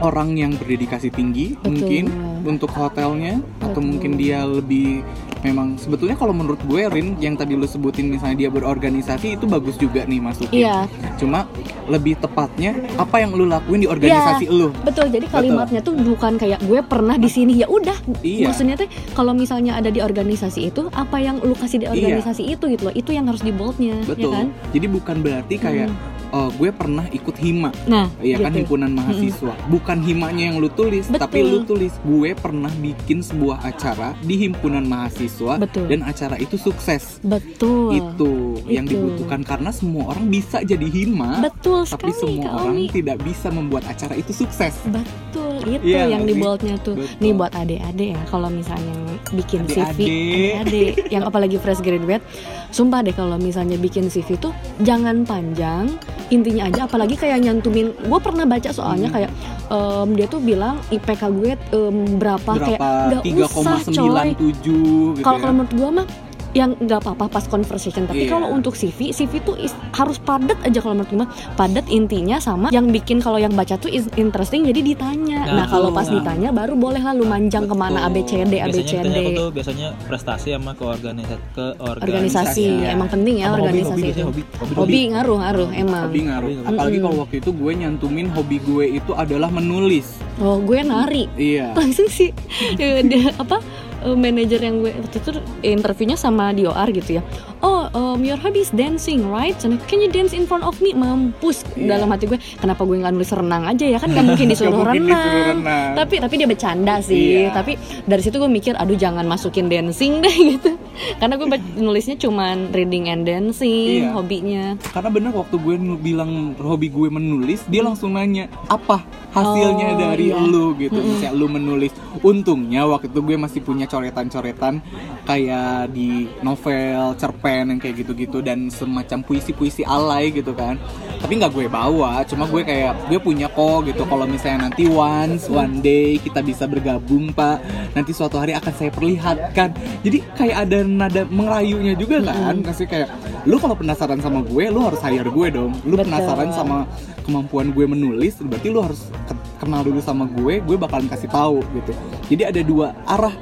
[0.00, 1.68] orang yang berdedikasi tinggi Betul.
[1.72, 2.04] mungkin
[2.44, 3.84] untuk hotelnya atau Betul.
[3.84, 5.02] mungkin dia lebih
[5.38, 9.78] memang sebetulnya kalau menurut gue Rin yang tadi lu sebutin misalnya dia berorganisasi itu bagus
[9.78, 10.66] juga nih masukin.
[10.66, 10.90] Iya.
[11.14, 11.46] Cuma
[11.86, 14.68] lebih tepatnya apa yang lu lakuin di organisasi lu.
[14.84, 18.50] betul jadi kalimatnya tuh bukan kayak gue pernah di sini ya udah Iya.
[18.50, 21.94] maksudnya tuh kalau misalnya ada di organisasi itu apa yang lu kasih di Iya.
[21.96, 24.32] organisasi itu gitu loh itu yang harus di boldnya ya Betul.
[24.34, 25.88] kan Jadi bukan berarti kayak
[26.28, 28.68] oh, gue pernah ikut hima nah Iya kan gitu.
[28.68, 29.54] himpunan mahasiswa.
[29.72, 31.20] Bukan himanya yang lu tulis, Betul.
[31.24, 35.88] tapi lu tulis gue pernah bikin sebuah acara di himpunan mahasiswa Betul.
[35.88, 37.16] dan acara itu sukses.
[37.24, 38.32] betul Itu
[38.68, 39.00] yang Itu.
[39.00, 42.92] dibutuhkan karena semua orang bisa jadi hima, betul tapi sekali semua orang Omi.
[42.92, 44.76] tidak bisa membuat acara itu sukses.
[44.84, 46.94] Betul, itu Iya yang di boldnya tuh.
[46.94, 47.18] Betul.
[47.18, 48.94] Nih buat adik-adik ya, kalau misalnya
[49.30, 50.52] bikin CV, Adik-adik.
[50.58, 52.22] adik yang apalagi fresh graduate,
[52.68, 55.90] sumpah deh kalau misalnya bikin CV tuh jangan panjang,
[56.28, 56.84] intinya aja.
[56.84, 59.16] Apalagi kayak nyantumin, gue pernah baca soalnya Hmm.
[59.18, 59.30] kayak
[59.68, 64.30] em, dia tuh bilang IPK gue em, berapa, kayak Berapa nggak usah coy.
[64.36, 64.64] 3,97
[65.12, 65.42] gitu Kalau ya.
[65.42, 66.06] kalau menurut gue mah
[66.50, 68.32] yang nggak apa-apa pas conversation tapi Iya.
[68.32, 72.68] kalau untuk CV CV tuh is- harus padat aja kalau menurut gue padat intinya sama
[72.68, 76.18] yang bikin kalau yang baca tuh is interesting jadi ditanya nah, Nah, kalau pas betul.
[76.18, 77.74] ditanya baru boleh lah lu manjang Betul.
[77.74, 82.88] ke mana ABCD Biasanya ABCD tuh biasanya prestasi sama ke organisasi ke organisasi organisasi, ya.
[82.90, 86.04] emang penting ya Sama hobi, organisasi hobi itu biasanya hobi, hobi, hobi ngaruh ngaruh emang
[86.06, 86.48] Hobi ngaruh.
[86.50, 86.68] Hobi.
[86.70, 90.06] Apalagi kalau waktu itu gue nyantumin hobi gue itu adalah menulis.
[90.38, 91.74] oh gue nari Iya.
[91.74, 92.30] langsung sih
[92.78, 92.94] dia
[93.34, 93.58] apa
[94.00, 95.30] eh, manajer yang gue waktu itu
[95.62, 97.22] interviewnya sama DOR gitu ya
[97.60, 100.92] oh um, your hobby is dancing right Cina, can you dance in front of me
[100.92, 101.96] mampus Iya.
[101.96, 105.58] dalam hati gue kenapa gue nggak nulis renang aja ya kan nggak mungkin disuruh renang.
[105.58, 105.90] renang.
[105.94, 107.50] tapi tapi dia bercanda sih Iya.
[107.50, 110.78] tapi dari situ gue mikir aduh jangan masukin dancing deh gitu
[111.16, 114.12] karena gue nulisnya cuman reading and dancing Iya.
[114.12, 119.96] hobinya karena bener waktu gue bilang hobi gue menulis dia langsung nanya apa hasilnya Oh,
[119.96, 120.38] dari iya.
[120.38, 124.84] lu gitu misalnya lu menulis untungnya waktu itu gue masih punya coretan-coretan
[125.24, 130.76] kayak di novel cerpen yang kayak gitu-gitu dan semacam puisi-puisi alay gitu kan.
[131.18, 134.04] Tapi nggak gue bawa cuma gue kayak gue punya kok gitu.
[134.06, 137.60] Kalau misalnya nanti once one day kita bisa bergabung pak
[137.96, 139.74] nanti suatu hari akan saya perlihatkan.
[140.06, 143.08] Jadi kayak ada nada mengerayunya juga kan kasih kayak
[143.48, 145.72] lu kalau penasaran sama gue lu harus hire gue dong.
[145.82, 146.06] Lu Betul.
[146.06, 146.84] penasaran sama
[147.24, 151.60] kemampuan gue menulis berarti lu harus ke- kenal dulu sama gue gue bakalan kasih tahu
[151.76, 151.92] gitu.
[152.30, 153.34] Jadi ada dua arah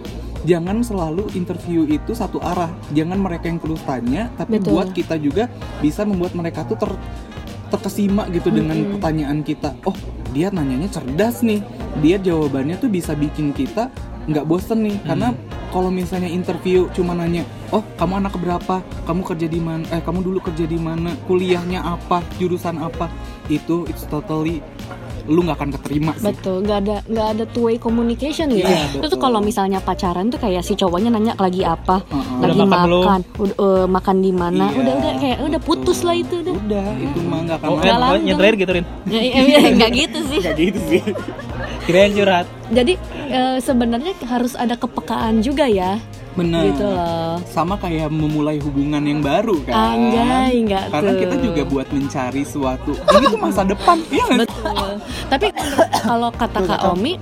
[0.47, 2.71] jangan selalu interview itu satu arah.
[2.95, 4.71] Jangan mereka yang terus tanya tapi Betul.
[4.73, 5.51] buat kita juga
[5.83, 6.91] bisa membuat mereka tuh ter
[7.67, 9.75] terkesima gitu dengan pertanyaan kita.
[9.83, 9.97] Oh
[10.31, 11.61] dia nanyanya cerdas nih.
[11.99, 13.91] Dia jawabannya tuh bisa bikin kita
[14.31, 14.97] nggak bosen nih.
[15.03, 15.35] Karena
[15.75, 17.43] kalau misalnya interview cuma nanya
[17.75, 18.87] oh kamu anak berapa?
[19.05, 21.11] Kamu kerja di mana eh kamu dulu kerja di mana?
[21.27, 22.23] Kuliahnya apa?
[22.39, 23.11] Jurusan apa?
[23.51, 24.63] Itu it's totally
[25.27, 26.27] lu nggak akan keterima sih.
[26.27, 28.65] Betul nggak ada nggak ada two way communication gitu.
[28.65, 32.41] Iya, itu tuh kalau misalnya pacaran tuh kayak si cowoknya nanya lagi apa Heeh.
[32.41, 34.67] lagi Udah makan makan udah eh, makan di mana?
[34.67, 36.07] Iya, udah udah kayak udah putus betul.
[36.07, 36.55] lah itu udah.
[36.57, 38.25] Udah itu mah nggak akan Oh, kan langgeng.
[38.27, 38.85] nyetir gitu, Rin.
[39.05, 40.41] Ya, ya, ya, nggak gitu sih.
[40.41, 41.01] Nggak gitu sih.
[41.83, 42.47] Kirain curhat.
[42.67, 46.03] jadi eh, sebenarnya harus ada kepekaan juga ya
[46.37, 51.21] benar gitu loh sama kayak memulai hubungan yang baru kan Anjay, nggak karena tuh.
[51.25, 54.27] kita juga buat mencari suatu ini tuh masa depan iya?
[54.37, 54.89] Betul.
[55.27, 55.47] Tapi
[56.05, 57.17] kalau kata Kak Omi,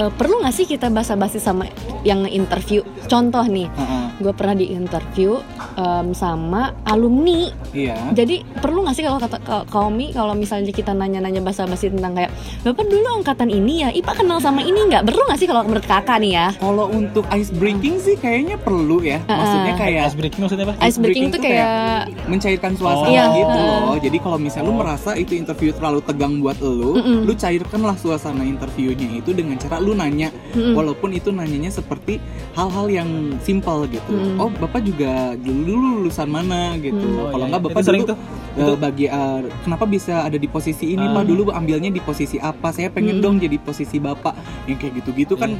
[0.00, 1.68] eh, perlu nggak sih kita basa-basi sama
[2.02, 2.80] yang interview?
[3.04, 5.36] Contoh nih, Heeh, gue pernah di interview
[5.74, 7.50] em, sama alumni.
[7.70, 9.36] iya Jadi perlu nggak sih kalau kata
[9.70, 14.38] Omi, kalau misalnya kita nanya-nanya basa-basi tentang kayak bapak dulu angkatan ini ya, Ipa kenal
[14.38, 15.04] sama ini nggak?
[15.04, 16.46] Perlu nggak sih kalau menurut kakak nih ya?
[16.56, 20.74] kalau untuk ice breaking sih kayaknya perlu ya maksudnya kayak Ice breaking maksudnya apa?
[20.80, 21.68] Ice breaking tuh tuh kayak
[22.26, 23.32] mencairkan suasana Oh.
[23.32, 23.96] Gitu loh.
[23.98, 24.78] Jadi kalau misalnya lu Oh.
[24.78, 27.18] merasa itu interview terlalu tegang buat lu, Mm-mm.
[27.24, 30.72] lu cairkanlah suasana interviewnya itu dengan cara lu nanya, Mm-mm.
[30.72, 32.18] walaupun itu nanyanya seperti
[32.52, 34.10] hal-hal yang simpel gitu.
[34.10, 34.36] Mm.
[34.36, 36.98] Oh, bapak juga dulu dulu lulusan mana gitu.
[36.98, 37.16] Mm.
[37.16, 37.68] Oh, kalau iya, nggak iya.
[37.68, 38.18] bapak Itu sering dulu tuh.
[38.50, 38.72] eh, Itu.
[38.76, 41.12] bagi eh, kenapa bisa ada di posisi ini Ah.
[41.12, 42.68] pak dulu ambilnya di posisi apa?
[42.70, 43.22] Saya pengen Mm.
[43.22, 44.34] dong jadi posisi bapak
[44.66, 45.54] yang kayak gitu-gitu kan.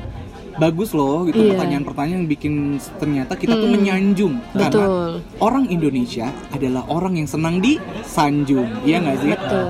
[0.53, 1.57] Bagus loh gitu Iya.
[1.57, 2.55] pertanyaan-pertanyaan yang bikin
[2.99, 3.75] ternyata kita tuh Mm.
[3.75, 9.31] menyanjung karena betul, orang Indonesia adalah orang yang senang disanjung, iya nggak sih?
[9.31, 9.65] betul.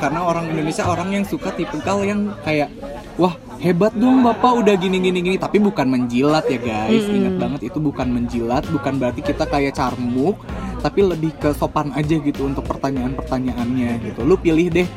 [0.00, 2.74] Karena orang Indonesia orang yang suka tipikal yang kayak,
[3.14, 4.58] wah hebat dong bapak.
[4.58, 7.18] Udah gini gini gini, tapi bukan menjilat ya guys, Mm-mm.
[7.22, 10.42] ingat banget itu bukan menjilat, bukan berarti kita kayak carmuk,
[10.82, 14.20] tapi lebih ke sopan aja gitu untuk pertanyaan-pertanyaannya gitu.
[14.26, 14.88] Lu pilih deh,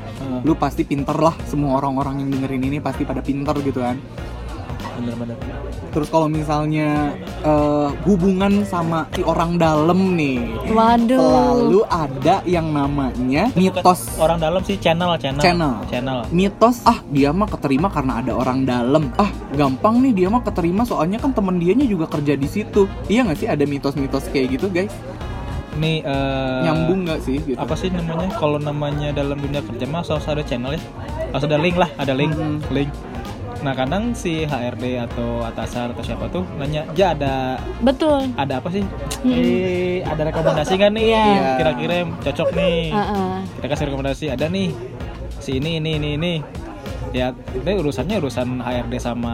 [0.41, 4.01] lu pasti pinter lah, semua orang-orang yang dengerin ini pasti pada pinter gitu kan.
[4.95, 5.35] Bener-bener.
[5.89, 11.15] Terus kalau misalnya eh, hubungan sama si orang dalam nih, Waduh.
[11.15, 15.39] selalu ada yang namanya mitos Orang dalam sih channel, channel.
[15.39, 15.73] Channel.
[15.85, 16.19] Channel.
[16.29, 20.83] mitos ah dia mah keterima karena ada orang dalam ah gampang nih dia mah keterima
[20.83, 24.67] soalnya kan temen dianya juga kerja di situ iya nggak sih ada mitos-mitos kayak gitu
[24.67, 24.91] guys
[25.73, 30.01] Ini eh, nyambung nggak sih gitu apa sih namanya kalau namanya dalam dunia kerja mah
[30.01, 30.81] harus ada channel ya
[31.29, 32.55] harus ada link lah ada link Mhm.
[32.69, 32.91] link
[33.65, 38.29] nah kadang si HRD atau atasan atau siapa tuh nanya ya ada Betul.
[38.37, 38.85] ada apa sih
[39.25, 39.33] Mhm.
[39.33, 41.57] eh ada rekomendasi kan nih Iya.
[41.57, 43.31] kira-kira yang cocok nih Heeh.
[43.57, 44.69] kita kasih rekomendasi ada nih
[45.41, 46.33] si ini ini ini ini
[47.09, 49.33] ya itu urusannya urusan HRD sama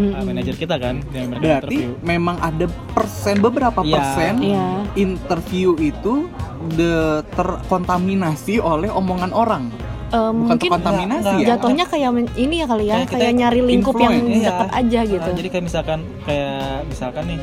[0.00, 0.12] Mhm.
[0.16, 2.64] uh, manajer kita kan yang mereka berarti interview memang ada
[2.96, 3.92] persen beberapa Iya.
[3.92, 4.66] persen Iya.
[4.96, 6.32] interview itu
[6.72, 9.68] de terkontaminasi oleh omongan orang
[10.10, 13.60] Eh, bukan mungkin terkontaminasi Nggak, ya jatuhnya kayak ini ya kali ya, Kayak kayak nyari
[13.62, 14.42] lingkup yang Iya.
[14.44, 15.22] dekat aja gitu.
[15.22, 17.38] Nah, jadi kayak misalkan kayak misalkan nih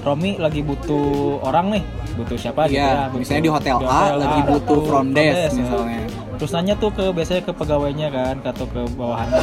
[0.00, 1.06] Romi lagi butuh
[1.42, 1.82] orang nih
[2.16, 6.00] butuh siapa gitu Iya, ya butuh- misalnya di hotel A lagi butuh front desk misalnya.
[6.36, 9.40] terus nanya tuh ke biasanya ke pegawainya kan atau ke bawahannya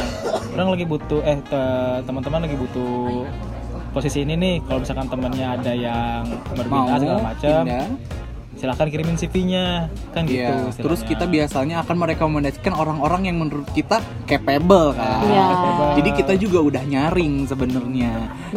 [0.52, 3.26] orang lagi butuh eh te- teman-teman lagi butuh
[3.90, 7.62] posisi ini nih kalau misalkan temannya ada yang mau berbeda segala macam
[8.64, 10.80] silahkan kirimin CV-nya kan gitu Iya, istilahnya.
[10.80, 15.20] terus kita biasanya akan merekomendasikan orang-orang yang menurut kita capable kan.
[15.20, 15.46] Iya.
[16.00, 18.12] Jadi kita juga udah nyaring sebenarnya.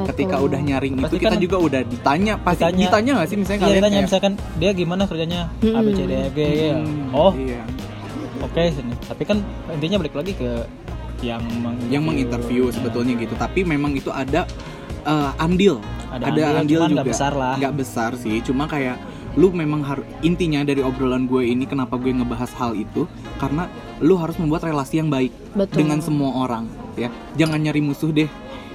[0.07, 2.79] Ketika udah nyaring Pasti itu kita kan juga udah ditanya pasti ditanya.
[2.79, 5.99] ditanya nggak sih misalnya Iya, kalian ditanya kayak, misalkan dia gimana kerjanya A B C
[6.01, 6.75] D E F G ya.
[6.79, 7.61] "Hmm, oh iya.
[8.39, 9.37] oke sini tapi kan
[9.69, 10.49] intinya balik lagi ke
[11.19, 13.33] yang meng yang menginterview sebetulnya gitu.
[13.35, 14.45] Tapi memang itu ada
[15.03, 17.55] eh, andil, Ada andil, cuman nggak besar lah.
[17.57, 18.95] Nggak besar sih, cuma kayak
[19.37, 23.05] lu memang harus intinya dari obrolan gue ini kenapa gue ngebahas hal itu
[23.37, 23.69] karena
[24.01, 25.85] lu harus membuat relasi yang baik Betul.
[25.85, 26.65] dengan semua orang
[26.97, 27.13] ya.
[27.37, 28.27] Jangan nyari musuh deh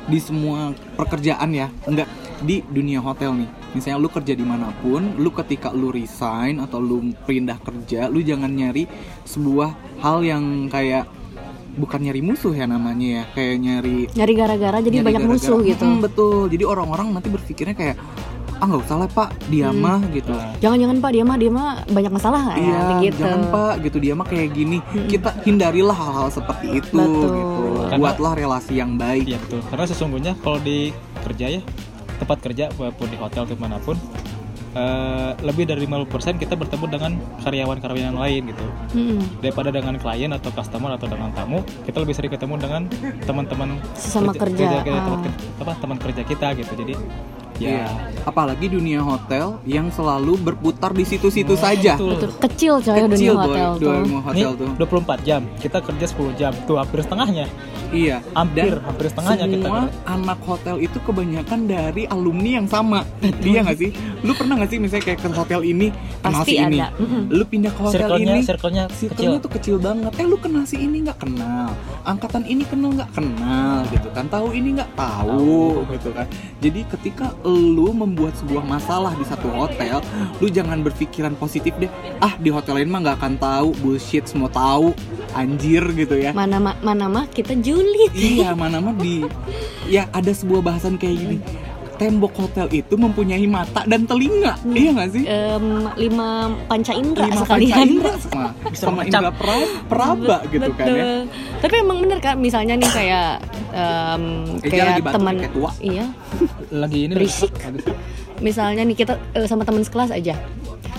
[0.06, 1.66] di semua pekerjaan ya.
[1.84, 2.06] Enggak
[2.46, 3.50] di dunia hotel nih.
[3.74, 8.22] Misalnya lu kerja di mana pun lu ketika lu resign atau lu pindah kerja lu
[8.22, 8.86] jangan nyari
[9.26, 11.10] sebuah hal yang kayak
[11.72, 13.24] bukan nyari musuh ya namanya ya.
[13.34, 15.42] Kayak nyari nyari gara-gara jadi nyari banyak gara-gara.
[15.42, 15.84] musuh gitu.
[15.86, 16.46] Mm, betul.
[16.46, 17.96] Jadi orang-orang nanti berpikirnya kayak
[18.62, 19.82] ah nggak usah lah pak dia Hmm.
[19.82, 23.42] mah gitu jangan-jangan pak dia mah dia mah banyak masalah nggak ya Iya, begitu jangan
[23.50, 24.78] pak gitu dia mah kayak gini.
[25.04, 27.26] Kita hindarilah hal-hal seperti itu Betul.
[27.28, 27.62] gitu.
[27.84, 29.26] Karena- Buatlah relasi yang baik.
[29.26, 29.60] Iya betul.
[29.66, 31.60] Karena sesungguhnya kalau di kerja ya
[32.16, 33.98] tempat kerja walaupun di hotel atau mana pun
[34.72, 38.66] eh, lebih dari 50% kita bertemu dengan karyawan-karyawan yang lain gitu.
[38.94, 39.20] Mm-mm.
[39.38, 42.82] Daripada dengan klien atau customer atau dengan tamu, kita lebih sering ketemu dengan
[43.20, 44.80] teman-teman Sesama kerja.
[44.80, 45.04] kita, Ah.
[45.04, 46.72] teman, ke- apa, teman kerja kita gitu.
[46.74, 46.94] Jadi
[47.62, 47.86] ya Iya.
[48.22, 51.98] Apalagi dunia hotel yang selalu berputar di situ-situ saja.
[51.98, 52.14] betul.
[52.14, 52.30] Betul.
[52.38, 54.70] kecil coy dunia Kecil boy, hotel tuh dunia hotel tuh.
[54.78, 57.46] 24 jam, kita kerja 10 jam, tuh hampir setengahnya.
[57.92, 58.24] Iya.
[58.32, 63.04] Hampir, Dan hampir setengahnya kita semua anak hotel itu kebanyakan dari alumni yang sama.
[63.42, 63.90] Iya nggak sih?
[64.22, 65.88] Lu pernah nggak sih misalnya kayak ke hotel ini
[66.22, 66.88] kenal Pasti si ini, ada.
[67.28, 68.98] Lu pindah ke hotel ini, circle-nya kecil.
[69.12, 70.12] circle-nya tuh kecil banget.
[70.16, 71.68] Eh lu kenal si ini nggak kenal,
[72.06, 74.24] angkatan ini kenal nggak kenal gitu kan?
[74.30, 76.26] Tahu ini nggak tahu gitu kan?
[76.62, 80.00] Jadi ketika lu membuat sebuah masalah di satu hotel,
[80.38, 81.92] lu jangan berpikiran positif deh.
[82.18, 84.96] Ah di hotel lain mah nggak akan tahu, bullshit semua tahu,
[85.32, 86.32] anjir gitu ya.
[86.32, 89.22] mana ma- mana mah kita julid Iya, mana mah di
[89.86, 91.38] ya ada sebuah bahasan kayak gini.
[91.92, 94.58] Tembok hotel itu mempunyai mata dan telinga.
[94.64, 95.22] Iya nggak sih?
[95.22, 96.28] Em, lima
[96.64, 100.94] panca indera Lima sekalian panca indera sama, Bisa sama indra pra- peraba gitu kan ya.
[100.94, 101.20] Betul.
[101.58, 103.30] Tapi emang bener kan misalnya nih kayak
[103.70, 104.24] em,
[104.60, 105.70] Eja kayak teman kayak tua.
[105.78, 106.04] iya
[106.68, 107.52] Lagi ini Berisik.
[107.54, 107.86] lagi-
[108.38, 110.34] misalnya nih kita eh, sama teman sekelas aja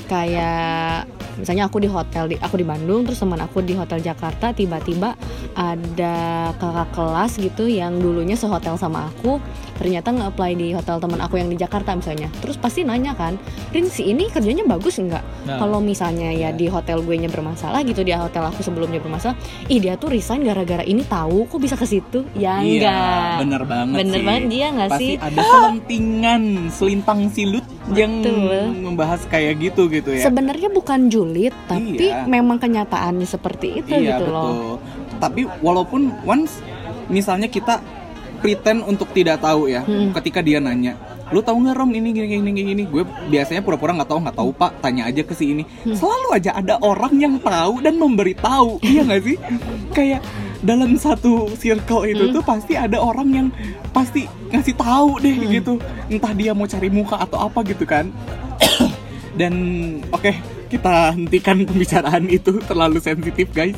[0.06, 4.54] kayak misalnya aku di hotel di aku di Bandung terus teman aku di hotel Jakarta
[4.54, 5.18] tiba-tiba
[5.58, 6.16] ada
[6.58, 9.42] kakak kelas gitu yang dulunya sehotel sama aku
[9.74, 12.30] ternyata nge-apply di hotel teman aku yang di Jakarta misalnya.
[12.46, 13.42] Terus pasti nanya kan
[13.74, 15.60] Rin si ini kerjanya bagus enggak Nah.
[15.60, 19.36] kalau misalnya ya di hotel gue nya bermasalah gitu di hotel aku sebelumnya bermasalah
[19.68, 22.24] ih dia tuh resign gara-gara ini tahu kok bisa ke situ?
[22.32, 23.44] Ya enggak.
[23.44, 24.24] bener banget Bener sih.
[24.24, 25.14] banget dia nggak Pasti sih?
[25.20, 28.80] ada selentingan, selintang silut yang Betul.
[28.80, 30.24] membahas kayak gitu gitu ya.
[30.24, 32.24] sebenarnya bukan julid tapi Iya.
[32.24, 34.34] memang kenyataannya seperti itu iya gitu betul.
[34.34, 34.76] loh
[35.20, 36.60] Tapi walaupun once
[37.08, 37.80] misalnya kita
[38.40, 40.12] pretend untuk tidak tahu ya, Hmm.
[40.14, 41.00] ketika dia nanya,
[41.32, 44.36] lu tahu nggak rom ini gini gini gini gini, gue biasanya pura-pura nggak tahu nggak
[44.36, 45.64] tahu pak, tanya aja ke si ini.
[45.88, 45.96] Hmm.
[45.96, 49.38] Selalu aja ada orang yang tahu dan memberitahu, iya nggak sih?
[49.96, 50.20] Kayak
[50.64, 52.34] dalam satu circle itu Hmm.
[52.34, 53.48] tuh pasti ada orang yang
[53.92, 55.52] pasti ngasih tahu deh Hmm.
[55.52, 55.74] gitu,
[56.08, 58.08] entah dia mau cari muka atau apa gitu kan.
[59.40, 59.54] Dan
[60.10, 60.32] oke,
[60.70, 63.76] kita hentikan pembicaraan itu terlalu sensitif, guys.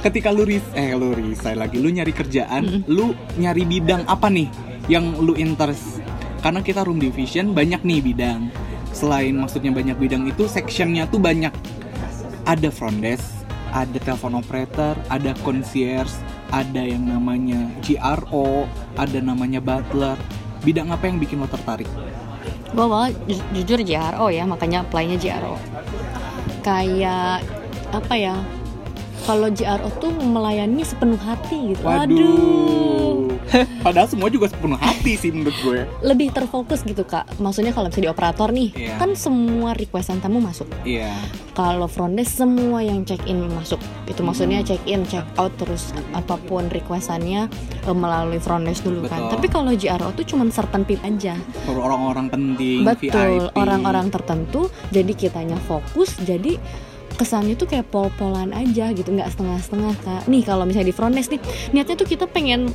[0.00, 4.46] Ketika lu ris eh lu resign lagi, lu nyari kerjaan, lu nyari bidang apa nih
[4.86, 5.98] yang lu interest?
[6.38, 8.52] Karena kita room division banyak nih bidang.
[8.94, 11.50] Selain maksudnya banyak bidang itu sectionnya tuh banyak.
[12.46, 13.35] Ada front desk,
[13.76, 16.16] ada telepon operator, ada concierge,
[16.48, 18.64] ada yang namanya GRO,
[18.96, 20.16] ada namanya butler.
[20.64, 21.86] Bidang apa yang bikin lo tertarik?
[22.76, 22.86] gue
[23.30, 25.56] ju- jujur JRO ya makanya apply-nya JRO
[26.60, 27.46] kayak
[27.94, 28.34] apa ya
[29.24, 33.32] kalau JRO tuh melayani sepenuh hati gitu Waduh.
[33.80, 35.80] Padahal semua juga sepenuh hati sih menurut gue.
[36.02, 38.94] lebih terfokus gitu kak maksudnya kalau misalnya di operator nih Iya.
[38.96, 41.14] kan semua requestan tamu masuk Iya.
[41.52, 44.68] kalau front desk semua yang check in masuk itu maksudnya Hmm.
[44.68, 47.46] check in check out terus apa pun requestannya
[47.80, 49.32] eh, melalui front desk dulu kan Betul.
[49.32, 55.56] tapi kalau JRO tuh cuma certain people aja orang-orang penting, betul orang-orang tertentu jadi kitanya
[55.60, 56.58] fokus jadi
[57.16, 60.22] kesannya tuh kayak pol-polan aja gitu nggak setengah-setengah kak.
[60.28, 61.40] Nih kalau misalnya di front desk nih
[61.72, 62.70] niatnya tuh kita pengen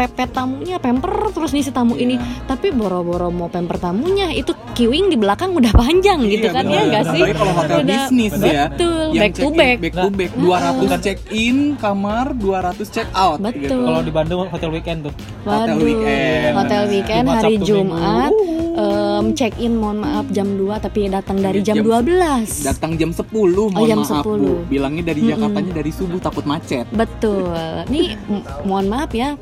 [0.00, 2.02] pepet tamunya pemper terus nih si tamu Iya.
[2.02, 2.14] ini
[2.48, 6.72] tapi boro-boro mau pemper tamunya itu queuing di belakang udah panjang gitu Iya, kan bener.
[6.72, 8.64] ya nggak sih kalau hotel Udah- bisnis ya.
[8.66, 10.30] betul Yang back to back back to back.
[10.32, 13.36] 200 check in kamar, 200 check out.
[13.38, 13.60] Betul.
[13.60, 13.76] Gitu.
[13.76, 15.12] Kalau di Bandung hotel weekend tuh.
[15.42, 16.52] Hotel Waduh, weekend.
[16.54, 18.32] hotel weekend Jumat, hari Sabtu, Jumat
[18.72, 23.10] em, check in mohon maaf jam 2 tapi datang dari jam, Jam- 12 Datang jam
[23.10, 23.26] 10,
[23.68, 24.38] mohon Oh, jam maaf 10.
[24.38, 24.52] Bu.
[24.66, 25.20] Bilangnya dari.
[25.22, 26.86] Jakartanya dari subuh takut macet.
[26.90, 27.50] Betul.
[27.86, 28.16] Nih
[28.62, 29.34] mohon maaf ya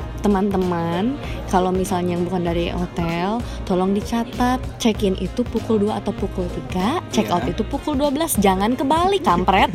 [0.49, 1.21] teman-teman,
[1.53, 3.39] kalau misalnya yang bukan dari hotel,
[3.69, 7.53] tolong dicatat check-in itu pukul 2 atau pukul 3, check out Iya.
[7.53, 8.41] itu pukul 12.
[8.41, 9.71] Jangan kebalik, kampret.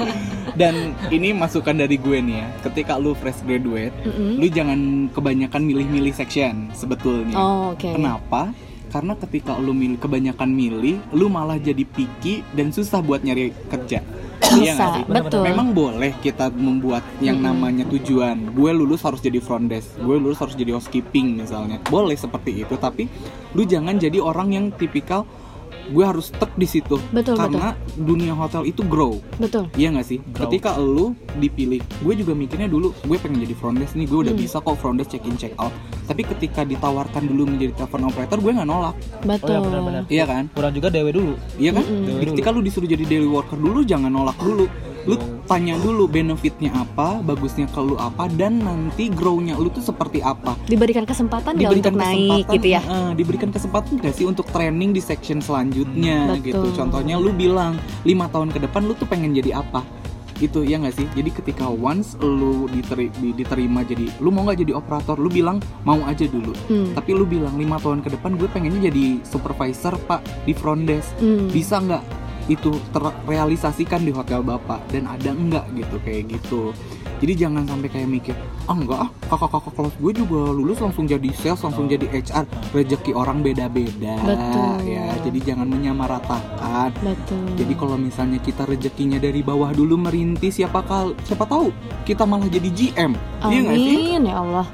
[0.60, 2.48] Dan ini masukan dari gue nih ya.
[2.64, 4.40] Ketika lu fresh graduate, Mm-mm.
[4.40, 4.80] lu jangan
[5.12, 7.36] kebanyakan milih-milih section sebetulnya.
[7.36, 7.92] Oh, oke.
[7.92, 8.56] Kenapa?
[8.88, 14.00] Karena ketika lu milih kebanyakan milih, lu malah jadi picky dan susah buat nyari kerja.
[14.56, 15.04] Iya bisa sih?
[15.08, 17.48] betul Memang boleh kita membuat yang Mm-mm.
[17.50, 18.52] namanya tujuan.
[18.52, 21.80] Gue lulus harus jadi front desk, gue lulus harus jadi housekeeping misalnya.
[21.88, 23.08] Boleh seperti itu, tapi
[23.56, 25.24] lu jangan jadi orang yang tipikal
[25.86, 26.98] gue harus stuck di situ.
[27.10, 29.22] Betul, Karena dunia hotel itu grow.
[29.36, 30.18] betul Iya gak sih?
[30.20, 30.46] Grow.
[30.46, 34.32] Ketika lu dipilih, gue juga mikirnya dulu, gue pengen jadi front desk nih, gue udah
[34.32, 34.42] Hmm.
[34.42, 35.70] bisa kok front desk check in check out.
[36.04, 40.02] Tapi ketika ditawarkan dulu menjadi telepon operator, gue nggak nolak, betul Oh, iya, benar-benar.
[40.08, 40.44] iya kan?
[40.48, 41.84] kurang juga dewe dulu Iya kan?
[41.84, 42.34] Dewe dulu.
[42.34, 44.66] Ketika lu disuruh jadi daily worker dulu, jangan nolak dulu.
[45.06, 45.14] Lu
[45.46, 50.58] tanya dulu benefitnya apa, bagusnya ke lu apa, dan nanti grow-nya lu tuh seperti apa.
[50.66, 54.98] diberikan kesempatan nggak untuk naik gitu ya eh, diberikan kesempatan gak sih untuk training di
[54.98, 56.58] section selanjutnya Hmm, gitu.
[56.60, 56.74] betul.
[56.76, 59.86] Contohnya lu bilang lima tahun ke depan lu tuh pengen jadi apa?
[60.36, 61.06] Itu ya nggak sih?
[61.08, 65.56] Jadi ketika once lu diteri- di- diterima jadi lu mau nggak jadi operator, lu bilang
[65.80, 66.52] mau aja dulu.
[66.66, 66.92] Hmm.
[66.92, 71.14] Tapi lu bilang lima tahun ke depan gue pengennya jadi supervisor pak di front desk
[71.16, 71.48] Hmm.
[71.48, 72.02] bisa nggak
[72.46, 76.70] itu terrealisasikan di hotel bapak dan ada enggak gitu kayak gitu.
[77.16, 78.36] Jadi jangan sampai kayak mikir
[78.68, 82.44] ah enggak ah kakak-kakak kelas gue juga lulus langsung jadi sales langsung jadi HR
[82.76, 84.20] rezeki orang beda-beda.
[84.22, 84.84] Betul.
[84.84, 86.90] ya jadi jangan menyamaratakan.
[87.00, 87.46] Betul.
[87.56, 91.72] Jadi kalau misalnya kita rezekinya dari bawah dulu merintis siapa kal siapa tahu
[92.06, 93.12] kita malah jadi GM
[93.50, 94.16] iya sih?
[94.16, 94.66] Amin ya Allah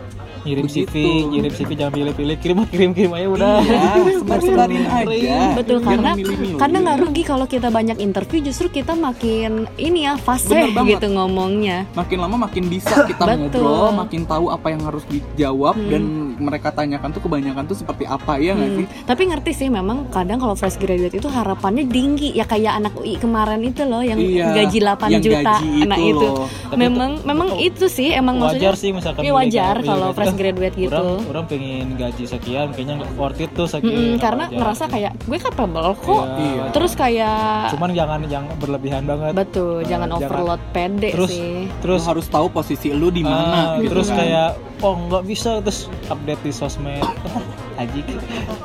[0.43, 0.87] ngirim Begitu.
[0.87, 0.95] CV
[1.29, 6.11] ngirim CV jangan pilih-pilih kirim kirim kirim aja udah iya sebar-sebarin aja betul Jangan karena
[6.15, 6.59] milih-milih.
[6.59, 10.99] karena nggak rugi kalau kita banyak interview justru kita makin ini ya fase banget.
[10.99, 13.63] gitu ngomongnya makin lama makin bisa kita Betul.
[13.63, 15.89] ngobrol, makin tahu apa yang harus dijawab Hmm.
[15.89, 16.03] dan
[16.39, 18.87] mereka tanyakan tuh kebanyakan tuh seperti apa ya nggak Hmm, sih?
[19.05, 23.17] Tapi ngerti sih memang kadang kalau fresh graduate itu harapannya tinggi ya kayak anak UI
[23.17, 26.27] kemarin itu loh yang Iya, gaji 8 yang juta gaji anak itu itu.
[26.29, 26.47] loh.
[26.67, 30.09] Tapi memang memang itu sih emang wajar maksudnya sih misalkan Iya, milih wajar gaji- kalau
[30.09, 30.19] gaji.
[30.33, 30.91] fresh graduate gitu.
[30.91, 34.57] orang orang pengen gaji sekian kayaknya nggak worth it tuh sekian apa karena aja.
[34.57, 36.25] ngerasa kayak gue capable kok.
[36.33, 36.65] Iya.
[36.73, 37.39] Terus kayak
[37.71, 41.69] cuman jangan yang berlebihan banget betul, Eh, jangan jangan- overload pede terus sih.
[41.79, 44.17] Terus terus harus tahu posisi lu di mana ah, gitu terus kan.
[44.19, 44.49] kayak
[44.81, 47.05] oh nggak bisa terus update di sosmed
[47.83, 48.01] Aji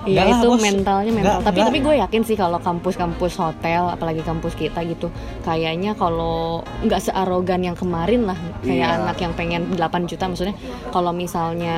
[0.05, 0.61] Iya Enggak lah, itu bos.
[0.61, 1.19] mentalnya mental.
[1.19, 1.67] Enggak, tapi enggak.
[1.67, 5.11] tapi gue yakin sih kalau kampus-kampus hotel, apalagi kampus kita gitu,
[5.41, 8.97] kayaknya kalau nggak searogan yang kemarin lah, kayak Iya.
[8.97, 10.55] anak yang pengen 8 juta maksudnya.
[10.87, 11.77] Kalau misalnya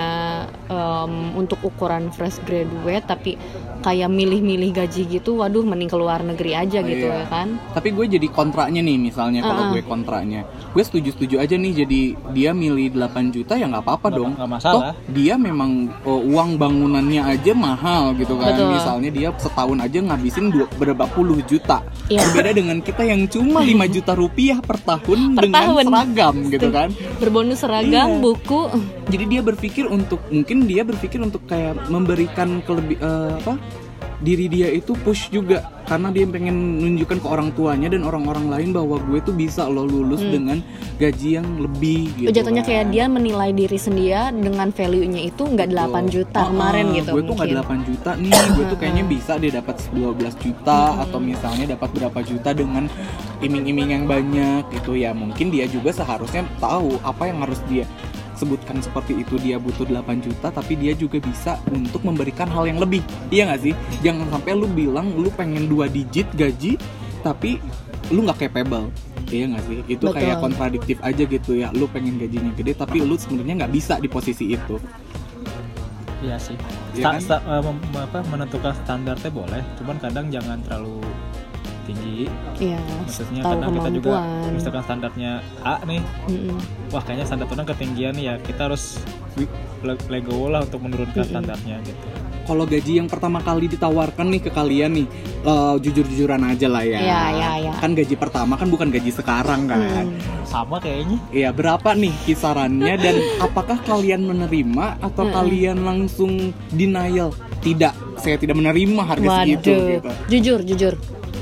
[0.68, 3.32] em, untuk ukuran fresh graduate, tapi
[3.80, 7.24] kayak milih-milih gaji gitu, waduh mending keluar negeri aja gitu Iya.
[7.24, 7.48] ya kan?
[7.72, 9.72] Tapi gue jadi kontraknya nih misalnya kalau Ah.
[9.72, 14.32] gue kontraknya, gue setuju-setuju aja nih jadi dia milih 8 juta ya nggak apa-apa dong.
[14.32, 14.94] nggak masalah.
[14.94, 15.72] Toh, dia memang
[16.04, 18.52] oh, uang bangunannya aja mahal gitu kan.
[18.52, 18.74] Betul.
[18.74, 21.86] Misalnya dia setahun aja ngabisin dua, berapa puluh juta.
[22.08, 22.26] Iya.
[22.26, 25.84] Berbeda dengan kita yang cuma 5 juta rupiah per tahun Per dengan tahun.
[25.86, 26.90] seragam gitu kan.
[27.18, 28.20] Berbonus seragam, Iya.
[28.20, 28.62] buku,
[29.08, 33.54] jadi dia berpikir untuk mungkin dia berpikir untuk kayak memberikan kelebih eh, apa
[34.20, 35.64] diri dia itu push juga.
[35.84, 39.90] Karena dia pengen nunjukkan ke orang tuanya dan orang-orang lain bahwa gue tuh bisa loh
[39.90, 40.30] lulus Hmm.
[40.30, 40.58] dengan
[41.02, 42.70] gaji yang lebih gitu jatuhnya kan.
[42.70, 47.10] kayak dia menilai diri sendiri dengan value-nya itu nggak 8 juta Ah, kemarin ah, gitu
[47.10, 47.66] gue tuh nggak mungkin.
[47.82, 48.32] 8 juta nih.
[48.54, 52.86] Gue tuh kayaknya bisa dia dapat 12 juta atau misalnya dapat berapa juta dengan
[53.40, 54.94] iming-iming yang banyak gitu.
[54.94, 57.90] Ya mungkin dia juga seharusnya tahu apa yang harus dia
[58.40, 62.80] sebutkan seperti itu dia butuh 8 juta tapi dia juga bisa untuk memberikan hal yang
[62.80, 66.80] lebih iya nggak sih jangan sampai lu bilang lu pengen dua digit gaji
[67.20, 67.60] tapi
[68.10, 68.88] lu nggak capable
[69.30, 70.16] iya nggak sih itu Betul.
[70.16, 74.08] kayak kontradiktif aja gitu ya lu pengen gajinya gede tapi lu sebenarnya nggak bisa di
[74.08, 74.80] posisi itu
[76.20, 76.56] Iya sih.
[77.00, 77.22] Sta- kan?
[77.24, 77.64] sta- eh,
[77.96, 81.00] apa, menentukan standarnya boleh, cuman kadang jangan terlalu
[81.90, 82.30] tinggi.
[82.56, 84.54] Iya, Maksudnya tahu kadang kita juga kemampuan.
[84.54, 85.32] misalkan standarnya
[85.64, 86.58] A nih, Mm-mm.
[86.88, 89.02] wah kayaknya standar orang ketinggian nih ya, kita harus
[90.06, 91.32] legowo lah untuk menurunkan Mm-mm.
[91.32, 92.06] standarnya gitu.
[92.42, 95.06] kalau gaji yang pertama kali ditawarkan nih ke kalian nih
[95.44, 96.98] eh, jujur-jujuran aja lah ya.
[96.98, 97.72] Iya, iya, iya.
[97.78, 99.78] Kan gaji pertama kan bukan gaji sekarang kan.
[99.78, 100.18] Hmm.
[100.44, 101.22] Sama kayaknya.
[101.30, 103.16] Iya, berapa nih kisarannya dan
[103.46, 105.36] apakah kalian menerima atau Mm-mm.
[105.38, 106.32] kalian langsung
[106.70, 107.30] denial?
[107.60, 110.10] Tidak, saya tidak menerima harga segitu Waduh, gitu.
[110.32, 110.94] jujur, jujur.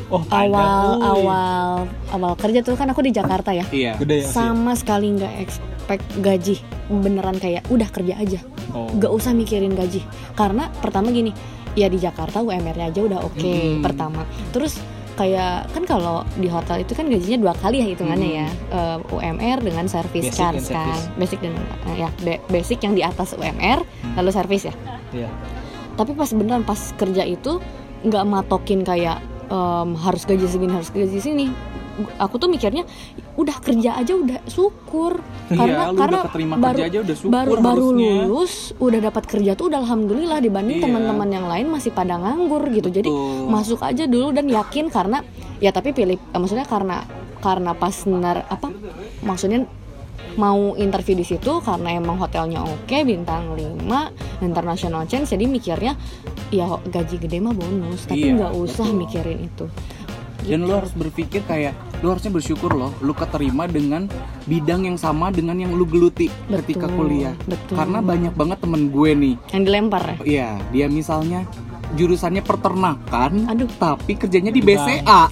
[0.08, 0.24] Oh.
[0.26, 0.48] Awal,
[0.94, 1.04] Wih.
[1.06, 1.72] awal,
[2.10, 3.68] awal kerja tuh kan aku di Jakarta ya.
[3.68, 3.96] Iya.
[3.98, 4.34] Gede ya sih.
[4.34, 6.56] Sama sekali nggak expect gaji,
[6.88, 8.40] beneran kayak udah kerja aja,
[8.72, 8.88] Oh.
[8.90, 10.00] nggak usah mikirin gaji.
[10.32, 11.36] Karena pertama gini,
[11.74, 13.84] ya di Jakarta UMR-nya aja udah oke Mm-mm.
[13.84, 14.24] pertama.
[14.50, 14.80] Terus
[15.14, 19.60] kayak kan kalau di hotel itu kan gajinya dua kali ya hitungannya ya Eh, UMR
[19.60, 21.18] dengan service Basic charge dan kan service.
[21.18, 21.54] basic dan
[21.84, 23.82] eh, ya ba- basic yang di atas UMR
[24.14, 24.74] lalu service ya
[25.12, 25.30] Iya.
[25.94, 27.58] tapi pas beneran pas kerja itu
[28.04, 29.18] nggak matokin kayak
[29.48, 31.48] em, harus gaji segini harus gaji sini.
[32.22, 32.86] Aku tuh mikirnya
[33.34, 35.18] udah kerja aja udah syukur.
[35.50, 39.24] Karena iya, karena udah keterima baru kerja aja udah syukur baru baru lulus udah dapat
[39.26, 40.86] kerja tuh udah alhamdulillah dibanding Iya.
[40.86, 42.94] teman-teman yang lain masih pada nganggur gitu.
[42.94, 43.50] Jadi Betul.
[43.50, 45.26] masuk aja dulu dan yakin karena
[45.58, 47.02] ya tapi pilih eh, maksudnya karena
[47.42, 48.70] karena pas nar apa?
[49.26, 49.66] Maksudnya
[50.38, 53.90] mau interview di situ karena emang hotelnya oke bintang 5
[54.40, 55.94] international chain jadi mikirnya
[56.48, 58.98] ya gaji gede mah bonus tapi Iya, nggak usah betul.
[58.98, 59.66] mikirin itu
[60.40, 64.06] dan lu harus berpikir kayak lu harusnya bersyukur loh lu keterima dengan
[64.46, 67.76] bidang yang sama dengan yang lu geluti ketika Betul, kuliah betul.
[67.76, 71.44] karena banyak banget temen gue nih yang dilempar ya Iya, dia misalnya
[71.90, 73.72] jurusannya peternakan, Aduh.
[73.80, 74.60] tapi kerjanya di.
[74.60, 75.32] BCA.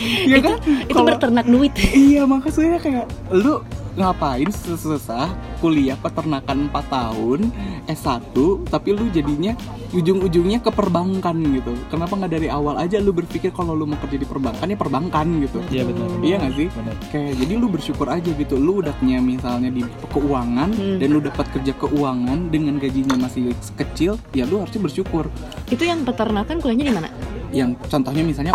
[0.00, 0.56] Iya itu kan?
[0.60, 3.60] itu Kalau- berternak duit Iya, makanya kayak lu
[3.98, 5.28] ngapain susah
[5.58, 7.40] kuliah peternakan 4 tahun
[7.86, 8.34] S1
[8.70, 9.52] tapi lu jadinya
[9.90, 11.74] ujung-ujungnya ke perbankan gitu.
[11.90, 15.26] Kenapa nggak dari awal aja lu berpikir kalau lu mau kerja di perbankan ya perbankan
[15.42, 15.58] gitu.
[15.68, 16.06] Iya betul.
[16.22, 16.68] Iya nggak sih?
[16.70, 16.94] Benar.
[17.10, 18.54] Kayak jadi lu bersyukur aja gitu.
[18.54, 19.82] Lu udah punya misalnya di
[20.14, 21.02] keuangan Hmm.
[21.02, 25.26] dan lu dapat kerja keuangan dengan gajinya masih kecil, ya lu harusnya bersyukur.
[25.70, 27.08] itu yang peternakan kuliahnya di mana
[27.50, 28.52] Yang contohnya misalnya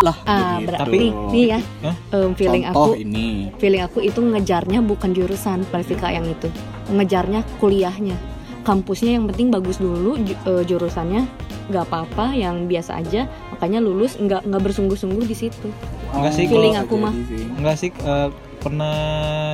[0.00, 0.66] lah ah begitu.
[0.68, 0.96] berarti
[1.28, 1.96] nih ya Hah?
[2.12, 3.26] em, feeling Contoh aku ini.
[3.58, 6.46] feeling aku itu ngejarnya bukan jurusan Persika yang itu
[6.88, 8.14] ngejarnya kuliahnya
[8.62, 11.26] kampusnya yang penting bagus dulu ju- eh, jurusannya
[11.68, 15.68] nggak apa-apa yang biasa aja makanya lulus nggak nggak bersungguh-sungguh di situ
[16.08, 17.12] Enggak sih, Feeling aku mah.
[17.60, 18.28] Enggak sih eh,
[18.58, 18.96] pernah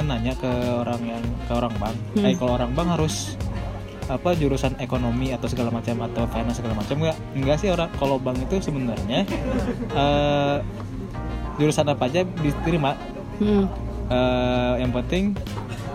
[0.01, 1.97] nanya ke orang yang ke orang bank.
[2.15, 2.25] Hmm.
[2.25, 3.35] Eh kalau orang bank harus
[4.05, 7.89] apa jurusan ekonomi atau segala macam atau finance segala macam enggak enggak sih orang.
[7.97, 9.25] Kalau bank itu sebenarnya
[9.97, 10.57] eh
[11.57, 12.99] jurusan apa aja diterima?
[13.41, 13.65] Hmm.
[14.05, 15.33] Eh, yang penting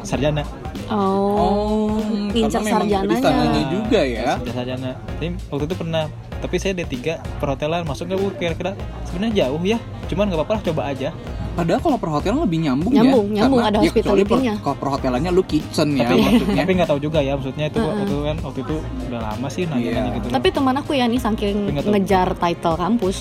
[0.01, 0.41] sarjana.
[0.89, 2.01] Oh,
[2.33, 4.41] ngincer karena memang di sarjananya juga ya.
[4.41, 4.91] Sudah sarjana.
[4.97, 6.03] Tapi waktu itu pernah
[6.39, 6.95] tapi saya D3
[7.37, 7.83] perhotelan.
[7.83, 8.27] Masuk nggak bu?
[8.33, 8.71] Kira-kira
[9.05, 9.77] sebenarnya jauh ya.
[10.07, 11.09] Cuman nggak apa-apa lah coba aja.
[11.49, 13.43] Padahal kalau perhotelan lebih nyambung, Nyambung, ya.
[13.43, 14.43] nyambung, Karena ada ya kecuali per-.
[14.57, 16.55] Kalau perhotelannya lu kitchen ya tapi maksudnya.
[16.57, 17.87] tapi nggak tahu juga ya maksudnya itu Heeh.
[17.89, 18.75] waktu itu kan waktu itu
[19.09, 20.15] udah lama sih nanya-nanya Iya.
[20.15, 23.15] gitu tapi teman aku ya nih saking ngejar title kampus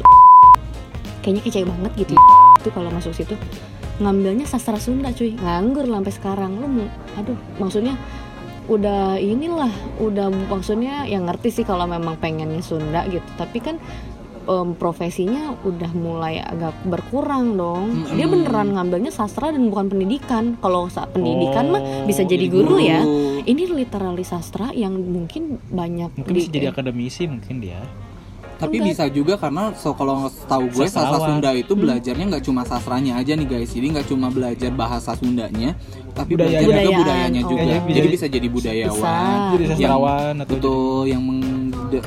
[1.21, 2.15] kayaknya kece banget gitu
[2.59, 3.35] itu kalau masuk situ.
[3.99, 5.35] Ngambilnya sastra Sunda cuy.
[5.35, 6.55] Nganggur sampai sekarang.
[6.55, 7.99] Lu mau aduh maksudnya
[8.69, 13.25] udah inilah udah maksudnya yang ngerti sih kalau memang pengennya Sunda gitu.
[13.35, 13.77] Tapi kan
[14.45, 18.05] em, profesinya udah mulai agak berkurang dong.
[18.11, 18.45] Dia Mm-mm.
[18.45, 20.57] beneran ngambilnya sastra dan bukan pendidikan.
[20.59, 22.85] Kalau saat pendidikan mah Oh, bisa jadi jadi guru Guru.
[22.87, 23.01] ya
[23.43, 27.81] ini literally sastra yang mungkin banyak mungkin di- bisa jadi akademisi mungkin dia
[28.59, 28.89] Tapi Enggak.
[28.91, 31.39] bisa juga karena so kalau tahu gue sastra Sastrawan.
[31.39, 31.83] Sunda itu Hmm.
[31.87, 33.71] belajarnya nggak cuma sastranya aja nih guys.
[33.71, 35.79] Jadi nggak cuma belajar bahasa Sundanya,
[36.13, 36.59] tapi Budaya.
[36.59, 36.99] belajar juga Budayaan.
[36.99, 37.49] budayanya Oh.
[37.49, 37.63] juga.
[37.63, 38.99] Jadi Jadi, bisa- bisa jadi budayawan.
[38.99, 39.53] Bisa.
[39.55, 41.23] jadi sastrawan atau Betul, yang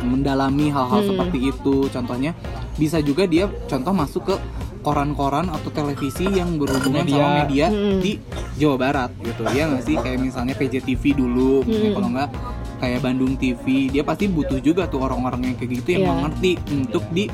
[0.04, 1.10] mendalami hal-hal Hmm.
[1.10, 1.76] seperti itu.
[1.88, 2.32] Contohnya
[2.76, 4.36] bisa juga dia contoh masuk ke
[4.82, 7.16] koran-koran atau televisi yang berhubungan Media.
[7.16, 8.02] sama media Hmm.
[8.02, 8.12] di
[8.58, 9.46] Jawa Barat gitu.
[9.48, 11.94] Ya nggak sih kayak misalnya PJTV dulu, Hmm.
[11.94, 12.30] kalau nggak
[12.82, 16.12] kayak Bandung TV, dia pasti butuh juga tuh orang-orang yang kayak gitu yang Iya.
[16.18, 17.30] mengerti untuk di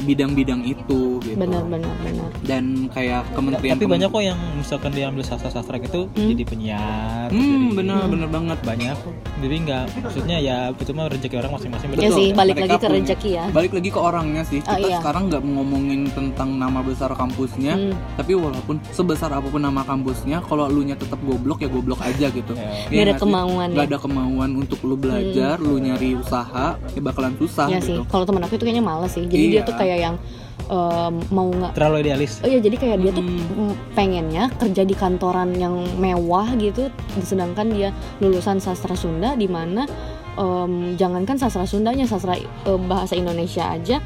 [0.00, 1.36] bidang-bidang itu gitu.
[1.36, 6.06] benar benar benar Dan kayak kementerian tapi banyak kok yang misalkan dia ambil sastra-sastra gitu
[6.10, 6.28] Hmm.
[6.30, 8.10] jadi penyiar Hmm, jadi- bener Hmm.
[8.10, 8.58] bener banget.
[8.60, 8.96] banyak
[9.38, 12.16] jadi nggak maksudnya ya itu mah rezeki orang masing-masing ya Betul.
[12.16, 14.60] sih balik Mereka lagi ke rezeki ya Balik lagi ke orangnya sih.
[14.60, 14.98] Oh, Kita iya.
[14.98, 17.94] sekarang nggak ngomongin tentang nama besar kampusnya, Hmm.
[18.14, 22.28] tapi walaupun sebesar apa pun nama kampusnya, kalau lu nya tetap goblok ya goblok aja
[22.28, 22.52] gitu.
[22.52, 22.70] Ya.
[22.84, 23.88] Iya Nggak ada kemauan Nggak ya?
[23.88, 27.86] ada kemauan untuk lu belajar, lu nyari usaha, ya bakalan susah ya gitu.
[27.86, 29.62] sih kalau temen aku itu kayaknya males sih jadi dia Iya.
[29.64, 30.14] tuh kayak yang
[30.68, 32.44] em, mau nggak terlalu idealis.
[32.44, 33.72] Oh iya jadi kayak dia tuh Hmm.
[33.72, 36.92] mm, pengennya kerja di kantoran yang mewah gitu
[37.24, 37.88] sedangkan dia
[38.20, 39.88] lulusan sastra Sunda di mana
[40.36, 42.48] em, jangankan sastra Sundanya sastra eh,
[42.84, 43.98] bahasa Indonesia aja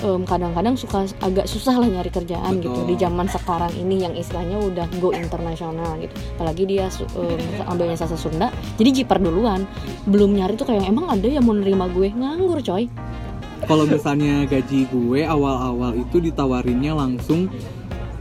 [0.00, 2.70] em, kadang-kadang suka agak susah lah nyari kerjaan gitu.
[2.70, 2.86] Betul.
[2.86, 6.14] di zaman sekarang ini yang istilahnya udah go internasional gitu.
[6.38, 6.86] Apalagi dia
[7.18, 9.66] em, ambilnya sastra Sunda jadi jiper duluan.
[10.06, 12.12] Belum nyari tuh kayak emang ada yang mau nerima gue?
[12.12, 12.86] Nganggur coy
[13.64, 17.48] Kalau misalnya gaji gue awal-awal itu ditawarinnya langsung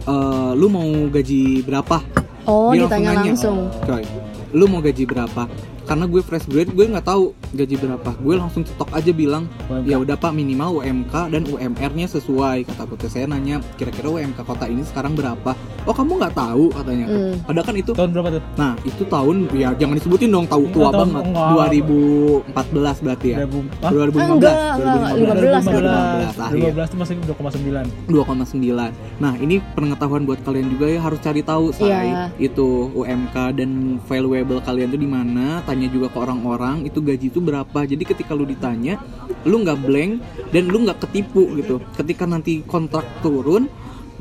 [0.03, 1.99] eh, lu mau gaji berapa?
[2.47, 3.31] oh Dia ditanya nanya.
[3.35, 4.03] langsung Coy,
[4.51, 5.47] lu mau gaji berapa?
[5.83, 8.11] Karena gue fresh grade, gue nggak tahu gaji berapa.
[8.17, 9.45] Gue langsung cetok aja bilang,
[9.83, 12.65] ya udah pak minimal UMK dan UMR-nya sesuai.
[12.65, 15.51] Kata aku saya nanya, kira-kira UMK kota ini sekarang berapa?
[15.83, 17.05] Oh kamu nggak tahu katanya.
[17.05, 17.35] Hmm.
[17.43, 20.89] Padahal kan itu, tahun berapa tuh nah itu tahun ya jangan disebutin dong tahu tua
[20.89, 21.23] tahun- banget.
[21.27, 21.47] enggak.
[21.51, 23.37] 2014 berarti ya.
[23.43, 23.91] 2000 ah?
[23.91, 24.23] 2015.
[24.23, 26.61] Ah, enggak, enggak, 2015 15 akhir.
[26.71, 28.91] 2015 itu masih 2,9 2,9.
[29.19, 32.31] Nah, ini pengetahuan buat kalian juga ya harus cari tahu say Iya.
[32.39, 33.69] itu UMK dan
[34.03, 35.59] valuable kalian tuh di mana.
[35.73, 37.79] Tanya juga ke orang-orang itu gaji itu berapa.
[37.81, 39.01] Jadi ketika lu ditanya,
[39.41, 40.21] lu nggak blank
[40.53, 41.81] dan lu nggak ketipu gitu.
[41.97, 43.65] Ketika nanti kontrak turun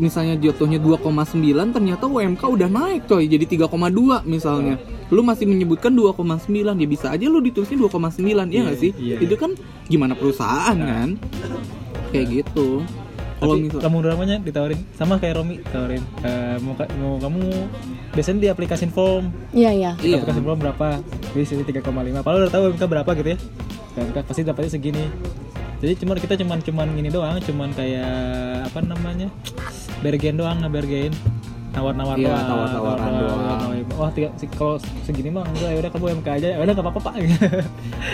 [0.01, 4.81] misalnya jatuhnya 2,9 ternyata UMK udah naik coy jadi 3,2 misalnya
[5.13, 6.49] lu masih menyebutkan 2,9
[6.81, 9.53] ya bisa aja lu ditulisnya 2,9 ya nggak sih iya, itu kan
[9.93, 10.89] gimana perusahaan Nah.
[10.89, 11.11] kan
[12.09, 12.81] kayak gitu
[13.43, 14.81] Kalau Tapi misal kamu dramanya ditawarin?
[14.95, 17.43] Sama kayak Romi tawarin eh, mau, ka- mau kamu
[18.13, 19.35] biasanya di aplikasi form.
[19.51, 19.91] Iya iya.
[19.99, 20.17] Iya.
[20.17, 20.87] aplikasi form berapa?
[21.29, 21.83] Di sini 3,5
[22.23, 23.39] padahal udah tahu MK berapa gitu ya.
[23.99, 25.05] MK pasti dapatnya segini.
[25.79, 27.37] Jadi cuman kita cuman cuman gini doang.
[27.43, 28.15] Cuman kayak
[28.65, 29.27] apa namanya?
[29.99, 31.11] Bergen doang ngebergen
[31.73, 33.97] nawar-nawar Iya, doang tawar-tawaran nawar-nawar, doang.
[33.97, 36.85] wah tiga, si- kalau segini mah enggak ya udah kamu MK aja ya udah nggak
[36.85, 37.27] apa-apa pak ya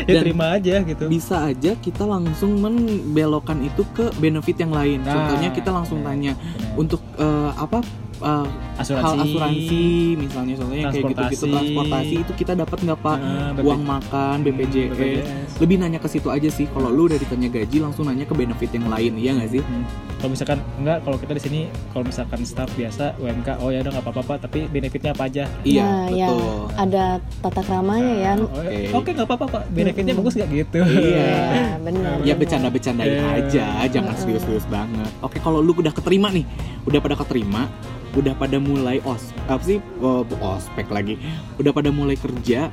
[0.09, 5.03] Dan terima aja gitu bisa aja kita langsung membelokkan itu ke benefit yang lain.
[5.03, 5.11] Nah.
[5.13, 6.33] Contohnya kita langsung tanya
[6.75, 7.83] untuk eh, apa
[8.21, 8.47] eh,
[8.77, 9.83] asuransi, hal asuransi
[10.17, 11.51] misalnya contohnya kayak gitu-gitu Transportasi.
[11.51, 13.65] transportasi itu kita dapat nggak pak Nah, BP.
[13.65, 15.51] uang makan BPJS BPJS.
[15.59, 18.71] lebih nanya ke situ aja sih kalau lu udah ditanya gaji langsung nanya ke benefit
[18.71, 19.85] yang lain iya nggak sih Hmm.
[20.19, 23.93] Kalau misalkan enggak, kalau kita di sini kalau misalkan staff biasa UMK, oh ya udah
[23.93, 25.47] nggak apa-apa, tapi benefitnya apa aja?
[25.63, 27.05] iya Nah, ya, betul ada
[27.39, 28.99] tata keramanya ya Oh, ya, Oke.
[28.99, 29.63] Oke, nggak apa-apa, Pak.
[29.71, 30.79] Benefitnya bagus nggak gitu?
[30.83, 31.23] Iya.
[31.23, 33.39] Iya, benar ya bercanda-bercandain Iya.
[33.39, 36.45] aja jangan serius-serius banget oke kalau lu udah keterima nih
[36.83, 37.71] udah pada keterima
[38.19, 39.79] udah pada mulai os apa sih?
[40.03, 41.15] Oh, ospek lagi.
[41.63, 42.69] Udah pada mulai kerja.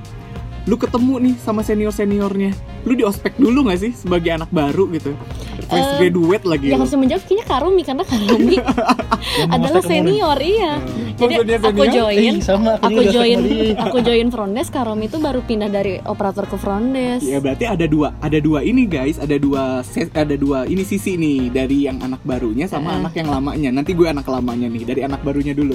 [0.66, 4.86] Lu ketemu nih sama senior seniornya lu di ospek dulu nggak sih sebagai anak baru
[4.93, 5.18] gitu
[5.66, 8.55] fresh Eh, graduate lagi yang harus menjawab kayaknya Karumi karena Karumi
[9.55, 10.74] adalah senior iya
[11.16, 11.93] jadi Maksudnya aku senior?
[11.95, 13.39] join Eh, sama, aku join
[13.86, 18.13] aku join Frondes Karumi itu baru pindah dari operator ke Frondes Ya berarti ada dua,
[18.20, 22.22] ada dua ini guys, ada dua ses- ada dua ini sisi nih dari yang anak
[22.22, 23.01] barunya sama Heeh.
[23.01, 23.70] anak yang lamanya.
[23.72, 25.74] Nanti gue anak lamanya nih, dari anak barunya dulu.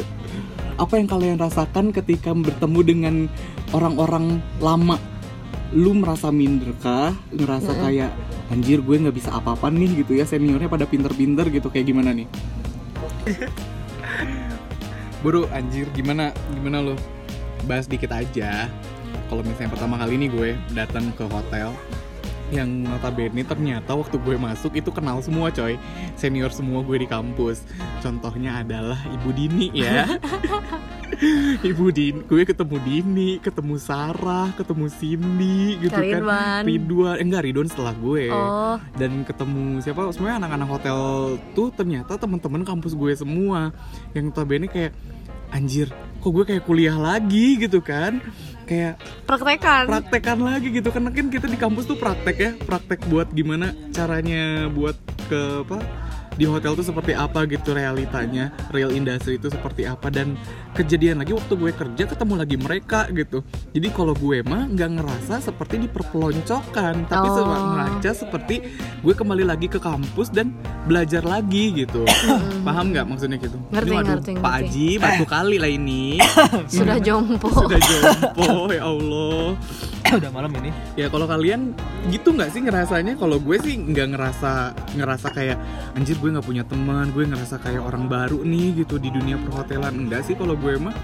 [0.76, 3.14] Apa yang kalian rasakan ketika bertemu dengan
[3.70, 4.96] orang-orang lama?
[5.70, 7.14] Lu merasa minder kah?
[7.30, 8.10] Ngerasa kayak
[8.50, 12.26] anjir gue nggak bisa apa-apa nih gitu ya seniornya pada pinter-pinter gitu kayak gimana nih?
[15.22, 16.94] Bro, anjir gimana gimana lo?
[17.70, 18.66] Bahas dikit aja.
[19.30, 21.70] Kalau misalnya pertama kali nih gue datang ke hotel
[22.50, 25.78] yang notabene ternyata waktu gue masuk itu kenal semua coy.
[26.18, 27.62] Senior semua gue di kampus.
[28.02, 30.06] Contohnya adalah ibu Dini ya.
[31.60, 36.02] Ibu Dini gue ketemu Dini ketemu Sarah ketemu Cindy gitu kan.
[36.02, 36.62] Ridwan.
[36.66, 38.24] Ridwan eh, enggak Ridwan setelah gue.
[38.30, 38.76] Oh.
[38.98, 40.10] Dan ketemu siapa?
[40.10, 40.98] Semuanya anak-anak hotel
[41.54, 43.70] tuh ternyata teman-teman kampus gue semua.
[44.16, 44.92] Yang notabene kayak
[45.50, 45.90] anjir
[46.20, 47.58] kok gue kayak kuliah lagi?
[47.58, 48.22] gitu kan
[48.70, 48.94] kayak
[49.26, 49.84] praktekan.
[49.90, 50.94] praktekan lagi gitu.
[50.94, 54.94] Karena kan kita di kampus tuh praktek ya praktek buat gimana caranya buat
[55.26, 56.09] ke apa
[56.40, 58.48] di hotel tuh seperti apa gitu realitanya?
[58.72, 60.08] Real industry itu seperti apa?
[60.08, 60.40] Dan
[60.72, 63.44] kejadian lagi waktu gue kerja ketemu lagi mereka gitu.
[63.76, 67.44] Jadi kalau gue mah nggak ngerasa seperti diperpeloncokan tapi Oh.
[67.76, 68.64] ngerasa seperti
[69.04, 70.56] gue kembali lagi ke kampus dan
[70.88, 72.08] belajar lagi gitu.
[72.64, 73.60] Paham nggak maksudnya gitu?
[73.68, 74.64] Ngerti, Ini waduh, ngerti, Pak ngerti.
[74.64, 76.16] Aji batu kali lah ini.
[76.72, 77.52] Sudah jompo.
[77.52, 79.60] Sudah jompo ya Allah
[80.18, 80.70] udah malam ini.
[80.98, 81.76] Ya kalau kalian
[82.10, 83.14] gitu nggak sih ngerasanya?
[83.14, 84.52] Kalau gue sih nggak ngerasa
[84.98, 85.56] ngerasa kayak
[85.94, 89.94] anjir gue nggak punya teman, gue ngerasa kayak orang baru nih gitu di dunia perhotelan.
[89.94, 90.94] Enggak sih kalau gue mah.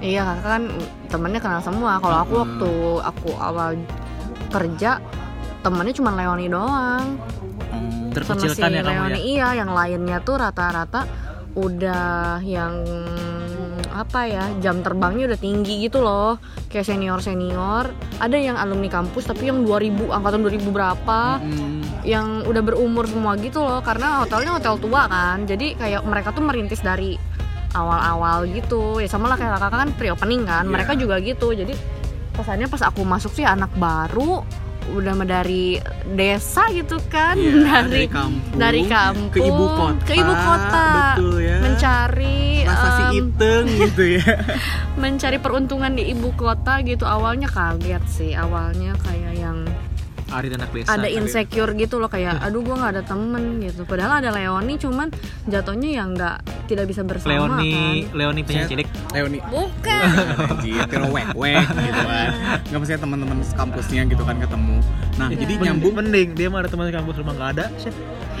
[0.00, 0.62] Iya kakak kan
[1.08, 2.00] temennya kenal semua.
[2.00, 2.42] Kalau aku Hmm.
[2.44, 2.70] waktu
[3.04, 3.70] aku awal
[4.50, 5.00] kerja
[5.60, 7.06] temennya cuma Leoni doang.
[8.10, 8.98] Sama si Terkecilkan ya kamu ya.
[9.06, 11.06] Leoni iya, yang lainnya tuh rata-rata
[11.54, 12.74] udah yang
[14.00, 16.40] apa ya jam terbangnya udah tinggi gitu loh.
[16.72, 17.84] Kayak senior senior
[18.16, 23.36] ada yang alumni kampus tapi yang 2000 angkatan 2000 berapa Mm, yang udah berumur semua
[23.36, 23.84] gitu loh.
[23.84, 27.20] Karena hotelnya hotel tua kan jadi kayak mereka tuh merintis dari
[27.70, 28.98] awal-awal gitu.
[28.98, 30.72] Ya sama lah kayak kakak kan pre-opening kan Iya.
[30.72, 31.52] mereka juga gitu.
[31.52, 31.74] Jadi
[32.34, 34.40] kesannya pas aku masuk sih anak baru
[34.90, 35.78] udah dari
[36.14, 37.54] desa gitu kan iya,
[37.86, 41.58] dari kampung, dari kampung ke ibu kota, ke ibu kota betul ya.
[41.62, 44.34] mencari em, iteng gitu ya.
[44.98, 49.29] mencari peruntungan di ibu kota gitu awalnya kaget sih awalnya kayak
[50.30, 50.90] Ari anak desa.
[50.90, 55.10] ada insecure gitu loh kayak aduh gua nggak ada temen gitu padahal ada Leoni cuman
[55.44, 57.70] jatuhnya yang nggak tidak bisa bersama Leoni,
[58.06, 58.88] kan Leoni penyanyi cilik.
[59.10, 60.04] Leoni bukan
[60.50, 62.28] anjir kira wek wek gitu kan
[62.62, 64.76] nggak maksudnya teman-teman kampusnya gitu kan ketemu
[65.16, 65.36] nah Iya.
[65.36, 67.64] jadi nyambung mending dia mah ada teman kampus rumah nggak ada.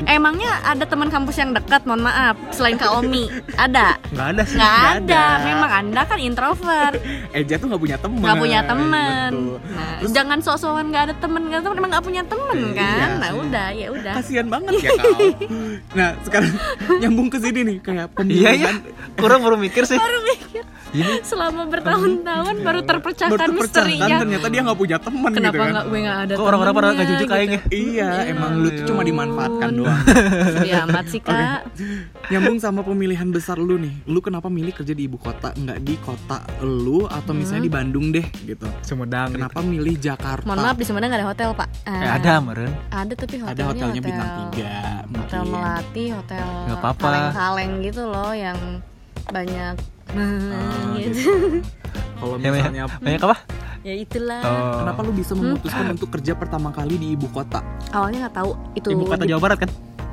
[0.02, 1.82] Emangnya ada teman kampus yang dekat?
[1.82, 3.26] Mohon maaf selain Kak Omi.
[3.54, 3.96] Ada?
[4.10, 4.56] Nggak ada sih.
[4.56, 5.24] nggak ada.
[5.42, 6.96] memang anda kan introvert.
[7.36, 8.20] Eja tuh nggak punya teman.
[8.20, 9.56] Nggak punya temen Betul.
[9.70, 12.74] nah, Terus- jangan sok-sokan nggak ada temen nggak ada temen emang nggak punya temen Iya
[12.74, 13.08] kan?
[13.16, 13.40] nah sih.
[13.40, 14.12] udah ya udah.
[14.16, 15.18] Kasihan banget ya kau
[15.98, 16.52] nah sekarang
[17.00, 18.14] nyambung ke sini nih kayak Iya ya.
[18.14, 18.76] pemilihan
[19.16, 19.96] Kurang baru mikir sih.
[19.96, 20.49] baru mikir
[20.90, 25.54] Ini selama bertahun-tahun baru terpecahkan Baru terpecahkan, misterinya ternyata dia nggak punya teman gitu kenapa
[25.56, 27.58] kan nggak gue nggak ada kok orang-orang pada nggak jujur gitu.
[27.70, 30.00] Iya, emang lu tuh cuma dimanfaatkan doang.
[30.54, 31.60] sedih amat sih kak
[32.26, 33.94] Nyambung sama pemilihan besar lu nih.
[34.04, 38.10] Lu kenapa milih kerja di ibu kota, nggak di kota lu atau misalnya di Bandung
[38.10, 38.66] deh gitu.
[38.82, 39.38] Sumedang gitu.
[39.38, 40.42] Kenapa milih Jakarta?
[40.42, 43.52] mohon maaf di Sumedang nggak ada hotel pak Eh, Ah, ada meren ada tapi hotelnya
[43.52, 47.02] Ada hotelnya hotel, bintang 3 hotel melati hotel Nggak apa-apa.
[47.04, 48.58] kaleng-kaleng gitu loh yang
[49.26, 49.74] banyak
[50.12, 51.14] Ah, gitu.
[51.14, 51.30] gitu.
[52.12, 53.36] Kalau Ya, misalnya banyak apa
[53.80, 54.76] ya itulah oh.
[54.78, 57.64] Kenapa lu bisa memutuskan untuk kerja pertama kali di ibu kota?
[57.90, 59.70] awalnya nggak tahu itu ibu kota di- Jawa Barat kan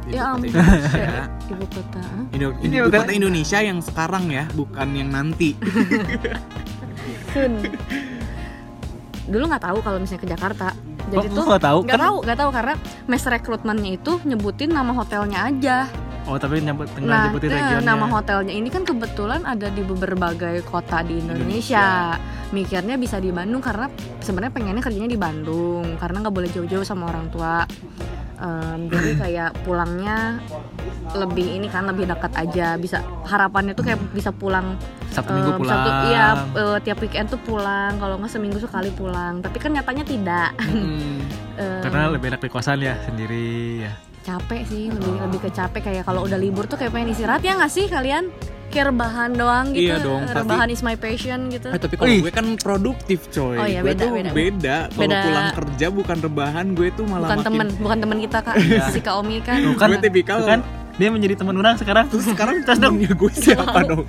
[0.07, 1.07] Ibu ya kota Indonesia.
[1.51, 2.01] ibu kota?
[2.31, 5.51] Indo- Ini ibu kota Indonesia yang sekarang ya, bukan yang nanti.
[7.27, 7.53] Sun.
[9.27, 10.67] dulu nggak tahu kalau misalnya ke Jakarta
[11.07, 11.79] jadi Kok- tuh nggak tahu?
[11.81, 12.73] nggak Kan- tahu nggak tahu karena
[13.03, 15.77] mes rekrutmennya itu nyebutin nama hotelnya aja
[16.27, 17.87] oh tapi nyebut tengah nah nyebutin eh, regionnya.
[17.87, 22.19] nama hotelnya ini kan kebetulan ada di berbagai kota di Indonesia.
[22.47, 23.91] mikirnya bisa di Bandung karena
[24.23, 27.67] sebenarnya pengennya kerjanya di Bandung karena nggak boleh jauh-jauh sama orang tua.
[28.37, 30.39] Em, jadi kayak pulangnya
[31.11, 32.79] lebih ini kan lebih dekat aja.
[32.79, 34.79] Bisa harapannya tuh kayak bisa pulang
[35.11, 35.75] Sabtu Minggu em, pulang.
[35.75, 36.25] Sabtu- iya
[36.55, 37.99] eh, tiap weekend tuh pulang.
[37.99, 39.43] Kalau nggak seminggu sekali pulang.
[39.43, 40.55] Tapi kan nyatanya tidak.
[40.63, 41.19] Hmm.
[41.57, 45.81] Em, karena lebih enak di kosan ya sendiri ya capek sih lebih lebih ke capek
[45.81, 48.27] kayak kalau udah libur tuh kayak pengen istirahat ya nggak sih kalian
[48.67, 50.37] kayak rebahan doang gitu Iya dong, pasti.
[50.37, 53.55] rebahan is my passion gitu Eh, tapi kalau gue kan produktif coy.
[53.55, 54.31] Oh iya, gue beda, tuh beda.
[54.33, 54.77] beda.
[54.85, 55.19] Kalau Beda.
[55.23, 58.55] pulang kerja bukan rebahan, gue tuh malah bukan makin temen bukan temen kita kak
[58.91, 60.59] si kak Omi kan Tuh kan, Gue tipikal- kan
[60.93, 62.97] dia menjadi teman orang sekarang Terus sekarang Terus dong.
[62.97, 64.03] temennya gue siapa dong?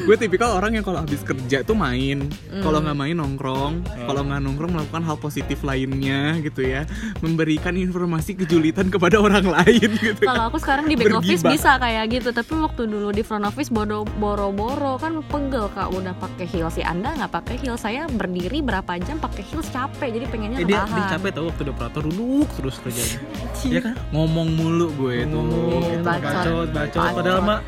[0.00, 2.60] Gue tipikal orang yang kalau habis kerja tuh main, Hmm.
[2.60, 6.82] kalau nggak main nongkrong, kalau nggak nongkrong melakukan hal positif lainnya gitu ya,
[7.18, 10.22] memberikan informasi kejulitan kepada orang lain gitu.
[10.22, 11.52] kalau aku sekarang di back office Bergibah.
[11.52, 12.28] bisa kayak gitu.
[12.30, 15.88] Tapi waktu dulu di front office bodo boro-boro kan pegel kak.
[15.90, 16.72] Udah pakai heels.
[16.72, 17.80] Si anda nggak pakai heels.
[17.80, 20.10] Saya berdiri berapa jam pakai heels capek.
[20.12, 23.18] Jadi pengennya Eh, dia, dia capek tau waktu di operator duduk terus kerjanya.
[23.62, 23.94] Iya kan?
[24.10, 25.28] Ngomong mulu gue tuh.
[25.30, 26.22] ngomong Iya, bacot.
[26.22, 26.96] bacot bacot.
[26.96, 27.14] Bacot.
[27.14, 27.58] padahal mah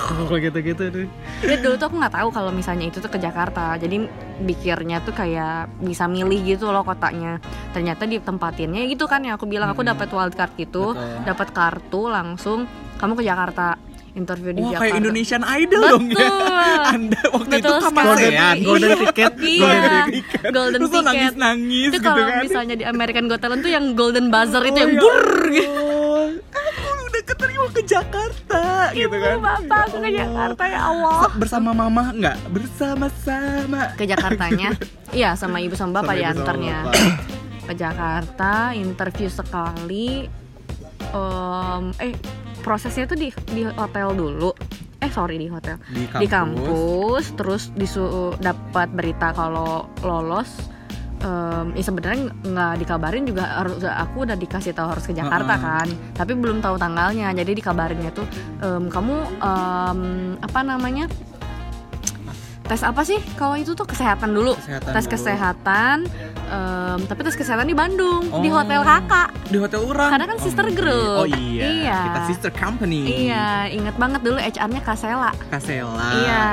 [0.28, 1.06] kayak gitu gitu tuh
[1.40, 3.74] Jadi dulu tuh aku nggak tahu kalau misalnya itu tuh ke Jakarta.
[3.74, 3.96] Jadi
[4.40, 7.38] pikirnya tuh kayak bisa milih gitu loh kotanya.
[7.70, 10.92] Ternyata ditempatinnya gitu kan yang aku bilang aku dapat wildcard gitu,
[11.22, 12.64] dapat kartu langsung
[12.96, 13.76] kamu ke Jakarta
[14.10, 14.82] interview di Wah Jakarta.
[14.82, 15.92] kayak Indonesian Idol Betul.
[15.92, 16.30] dong ya.
[16.92, 18.10] Anda waktu Betul itu sekali.
[18.26, 18.56] ASEAN.
[18.60, 20.42] golden ticket Iya, golden ticket.
[20.50, 21.06] golden Terus lo ticket.
[21.06, 22.42] nangis-nangis Itu gitu kalau kan.
[22.42, 25.70] misalnya di American Got Talent tuh yang golden buzzer itu Oh, yang ya bur gitu.
[27.30, 29.32] Keterima ke Jakarta gitu kan.
[29.32, 31.18] Ibu bapak aku ke Jakarta ya Allah.
[31.22, 32.36] Sa- Bersama mama enggak?
[32.48, 33.94] Bersama-sama.
[33.94, 34.74] Ke Jakartanya.
[35.10, 36.78] Iya sama ibu sama bapak Sama ibu diantarnya.
[36.84, 37.02] bapak.
[37.68, 40.26] ke Jakarta interview sekali
[41.10, 42.14] Em, eh
[42.60, 44.54] prosesnya tuh di di hotel dulu
[44.96, 46.20] eh sorry di hotel Di kampus.
[46.20, 48.04] di kampus terus disu
[48.36, 50.46] dapat berita kalau lolos
[51.20, 55.64] Em, ya sebenarnya nggak dikabarin juga harus aku udah dikasih tahu harus ke Jakarta Uh-uh.
[55.84, 58.24] kan tapi belum tahu tanggalnya jadi dikabarinnya tuh
[58.64, 60.00] em, kamu em,
[60.40, 61.12] apa namanya
[62.62, 65.12] tes apa sih kalau itu tuh kesehatan dulu Kesehatan tes dulu.
[65.12, 65.96] kesehatan
[66.46, 68.56] em, tapi tes kesehatan di Bandung di Oh.
[68.56, 70.06] hotel kakak Di hotel orang.
[70.08, 71.16] Karena kan sister group.
[71.16, 71.66] Oh iya.
[71.66, 71.98] Iya.
[72.06, 73.26] Kita sister company.
[73.26, 76.08] iya inget banget dulu HR-nya Kasela Kasela.
[76.14, 76.44] Iya.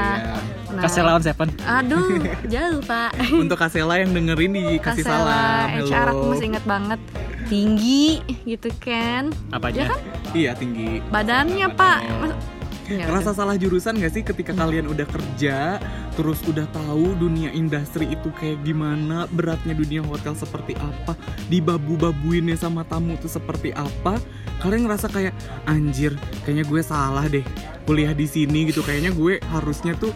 [0.67, 2.17] nah, kasih lawan Seven aduh
[2.53, 5.67] jauh pak Untuk Kasela yang dengerin dikasih Kasela salam.
[5.81, 6.31] HR aku Hello.
[6.31, 6.99] masih inget banget
[7.45, 8.07] tinggi
[8.43, 9.99] gitu kan apanya Ya kan?
[10.33, 10.99] Iya tinggi.
[11.07, 12.39] badannya pak Mas-
[12.87, 15.75] Ya, Ngerasa salah jurusan gak sih ketika kalian udah kerja
[16.15, 21.13] Terus udah tahu dunia industri itu kayak gimana Beratnya dunia hotel seperti apa
[21.51, 24.15] Dibabu-babuinnya sama tamu tuh seperti apa
[24.63, 25.35] Kalian ngerasa kayak
[25.67, 26.15] Anjir
[26.47, 27.43] kayaknya gue salah deh
[27.83, 30.15] Kuliah di sini gitu Kayaknya gue harusnya tuh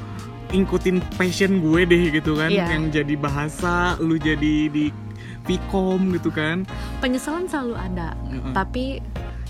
[0.52, 2.72] Ngikutin passion gue deh gitu kan Iya.
[2.72, 4.92] Yang jadi bahasa Lu jadi di
[5.42, 6.70] Vcom gitu kan
[7.02, 8.54] penyesalan selalu ada Heeh.
[8.54, 8.86] tapi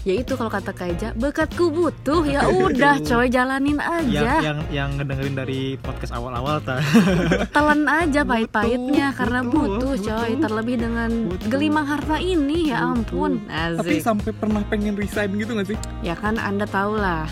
[0.02, 4.90] ya itu kalau kata Kaija bekatku butuh ya udah coy jalanin yang aja yang yang
[4.98, 6.82] ngedengerin dari podcast awal-awal ta
[7.56, 10.42] telan aja pahit-pahitnya karena butuh butuh, coy butuh.
[10.42, 11.48] terlebih dengan Butuh.
[11.54, 14.02] gelimang harta ini ya ampun Tapi Asik.
[14.02, 15.78] sampai pernah pengen resign gitu gak sih?
[16.02, 17.30] ya kan anda tahu lah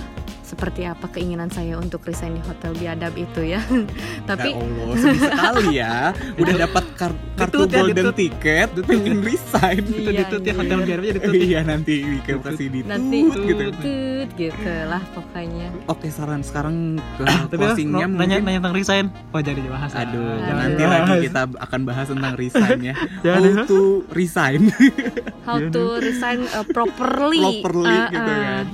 [0.49, 3.61] seperti apa keinginan saya untuk resign di hotel biadab itu ya
[4.29, 5.95] tapi ya Allah, sedih sekali ya.
[6.35, 8.15] Udah dapat kar- kartu Ditut ya, golden ditut.
[8.17, 9.83] tiket, pengen resign.
[9.85, 10.53] itu Iya, ditut ya iya.
[10.55, 13.63] hotel biar aja ditut Iya nanti Wika kasih ditut nanti gitu.
[13.77, 18.27] tut gitu lah pokoknya Oke saran sekarang ke closingnya mungkin.
[18.27, 20.01] nanya nanya tentang resign oh jadi dibahas ah.
[20.01, 20.55] Aduh, Aduh.
[20.55, 22.93] nanti lagi kita akan bahas tentang resign ya.
[23.21, 23.79] Jangan How to
[24.09, 24.61] resign
[25.43, 28.39] how to resign uh, properly properly Uh, gitu uh.
[28.39, 28.65] kan.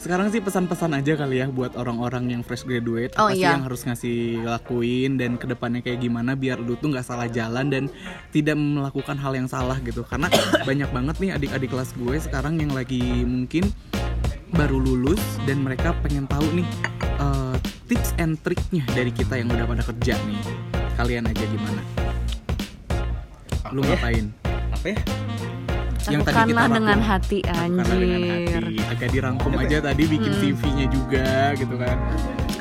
[0.00, 3.12] Sekarang sih pesan-pesan aja kali ya buat orang-orang yang fresh graduate.
[3.20, 3.52] Oh, apa sih iya.
[3.52, 7.68] yang harus ngasih lakuin dan ke depannya kayak gimana biar lu tuh nggak salah jalan
[7.68, 7.84] dan
[8.32, 10.00] tidak melakukan hal yang salah gitu.
[10.08, 10.32] Karena
[10.68, 13.68] banyak banget nih adik-adik kelas gue sekarang yang lagi mungkin
[14.56, 16.66] baru lulus dan mereka pengen tahu nih
[17.20, 20.40] eh, tips and triknya dari kita yang udah pada kerja nih.
[20.96, 21.82] Kalian aja gimana?
[23.68, 23.94] Lu ya?
[23.94, 24.32] ngapain?
[24.72, 25.00] Apa ya
[26.02, 26.70] Yang tadi kita lakukan.
[26.72, 28.62] dengan hati Lakukanlah dengan anjir.
[28.62, 30.40] hati agak dirangkum aja tadi bikin Hmm.
[30.40, 31.96] CV-nya juga gitu kan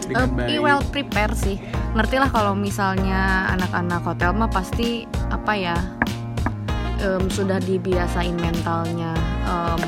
[0.01, 1.55] dengan baik well prepare sih.
[1.91, 5.77] Ngertilah kalau misalnya anak-anak hotel mah pasti apa ya
[6.99, 9.13] em, sudah dibiasain mentalnya
[9.45, 9.81] em,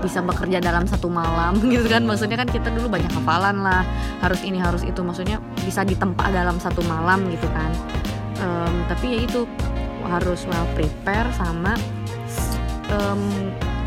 [0.00, 2.02] bisa bekerja dalam satu malam gitu kan.
[2.02, 3.86] Maksudnya kan kita dulu banyak hafalan lah,
[4.18, 5.00] harus ini harus itu.
[5.00, 7.70] Maksudnya bisa ditempa dalam satu malam gitu kan.
[8.36, 9.46] Em, tapi ya itu
[10.02, 11.78] harus well prepare sama
[12.90, 13.20] em,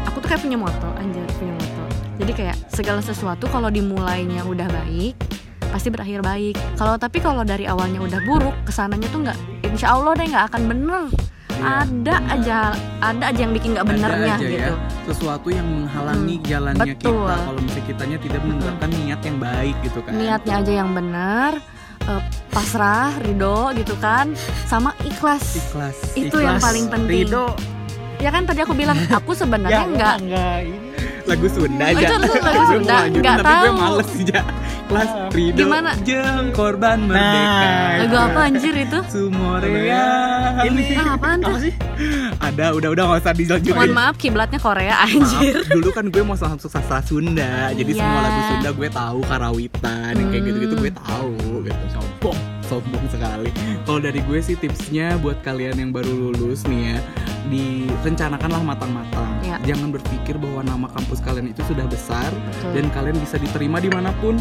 [0.04, 1.84] aku tuh kayak punya moto anjir punya moto.
[2.14, 5.16] Jadi kayak segala sesuatu kalau dimulainya udah baik
[5.70, 6.56] pasti berakhir baik.
[6.78, 10.46] Kalau tapi kalau dari awalnya udah buruk ke sananya tuh nggak insya Allah deh nggak
[10.50, 11.04] akan bener.
[11.54, 11.86] Iya.
[11.86, 12.58] ada aja
[13.00, 14.58] ada aja yang bikin nggak benernya aja gitu.
[14.58, 14.74] ya,
[15.06, 17.24] sesuatu yang menghalangi Hmm, jalannya betul.
[17.24, 20.12] kita kalau misalnya kitanya tidak menerapkan niat yang baik gitu kan.
[20.12, 21.52] Niatnya aja yang bener
[22.04, 24.34] eh, pasrah ridho gitu kan
[24.66, 25.56] sama ikhlas.
[25.56, 27.22] Ikhlas itu yang Ikhlas, paling penting.
[27.32, 27.46] Ridho
[28.24, 30.78] ya kan tadi aku bilang aku sebenarnya nggak enggak ini
[31.24, 32.04] lagu Sunda Oh, aja.
[32.04, 33.78] Itu lagu Sunda, lanjutin, nggak tapi gue tahu.
[33.78, 34.42] males sih ja.
[34.84, 35.30] Kelas Ah.
[35.32, 35.92] Ridho Gimana?
[36.04, 37.72] jeng korban merdeka.
[37.98, 39.00] Lagu apa anjir itu?
[39.08, 40.06] Sumorea
[40.64, 40.84] ini.
[40.94, 41.50] Ah, apaan tuh?
[41.50, 41.74] apa sih?
[42.38, 45.56] Ada udah udah nggak usah dilanjutin mohon maaf kiblatnya Korea anjir.
[45.58, 47.72] Maaf, dulu kan gue mau masuk sastra Sunda.
[47.72, 48.00] Jadi Iya.
[48.00, 50.50] semua lagu Sunda gue tahu karawitan yang kayak Hmm.
[50.52, 51.32] gitu-gitu gue tahu
[51.64, 51.84] gitu.
[51.90, 53.52] Sombong sombong sekali.
[53.84, 57.00] Kalau dari gue sih tipsnya buat kalian yang baru lulus nih ya
[57.52, 59.30] direncanakanlah matang-matang.
[59.44, 59.60] Ya.
[59.68, 62.80] jangan berpikir bahwa nama kampus kalian itu sudah besar Betul.
[62.80, 64.40] dan kalian bisa diterima di mana pun.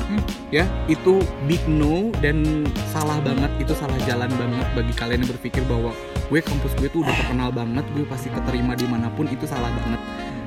[0.54, 1.18] Ya itu
[1.50, 2.64] big no dan
[2.94, 5.90] salah banget itu salah jalan banget bagi kalian yang berpikir bahwa
[6.30, 9.68] gue kampus gue tuh udah terkenal banget gue pasti keterima di mana pun itu salah
[9.74, 10.00] banget.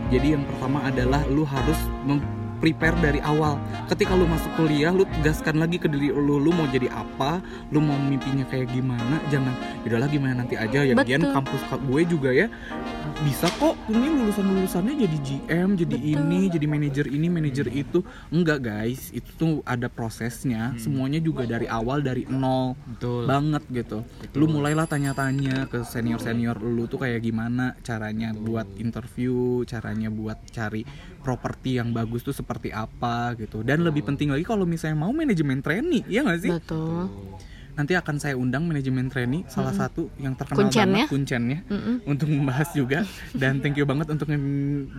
[0.09, 5.03] Jadi yang pertama adalah lu harus mem- prepare dari awal ketika lu masuk kuliah lu
[5.13, 7.39] tegaskan lagi ke diri lu lu mau jadi apa
[7.69, 9.53] lu mau mimpinya kayak gimana jangan
[9.83, 11.33] udahlah gimana nanti aja ya Gian Betul.
[11.33, 12.47] kampus ka- gue juga ya
[13.23, 16.11] bisa kok ini lulusan lulusannya jadi GM jadi Betul.
[16.19, 18.03] ini jadi manajer ini manajer itu.
[18.27, 19.15] Enggak guys.
[19.15, 20.75] Itu tuh ada prosesnya.
[20.75, 23.23] Semuanya juga dari awal dari nol betul.
[23.23, 24.03] banget gitu.
[24.35, 30.83] Lu mulailah tanya-tanya ke senior-senior lu tuh kayak gimana caranya buat interview, caranya buat cari
[31.23, 33.63] properti yang bagus tuh seperti apa gitu.
[33.63, 36.51] Dan lebih penting lagi kalau misalnya mau manajemen trainee, ya nggak sih?
[36.51, 37.07] betul
[37.75, 41.03] Nanti akan saya undang manajemen trainee salah satu yang terkenal Kuncennya.
[41.03, 41.95] banget kuncennya Mm-mm.
[42.05, 44.31] untuk membahas juga dan thank you banget untuk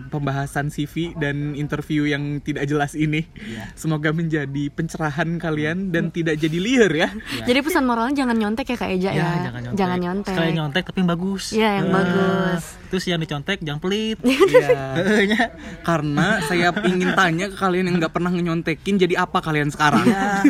[0.07, 3.25] pembahasan CV dan interview yang tidak jelas ini.
[3.33, 3.73] Iya.
[3.73, 7.09] Semoga menjadi pencerahan kalian dan tidak jadi liar ya.
[7.49, 10.55] jadi pesan moralnya jangan nyontek ya kak Eja ya, ya, jangan nyontek jangan nyontek sekalian
[10.55, 11.95] nyontek tapi yang bagus Iya, yang Ah.
[11.97, 12.63] bagus.
[12.87, 15.49] terus yang dicontek jangan pelit Iya.
[15.81, 20.03] Karena saya ingin tanya ke kalian yang nggak pernah nyontekin, jadi apa kalian sekarang?
[20.03, 20.45] Iya.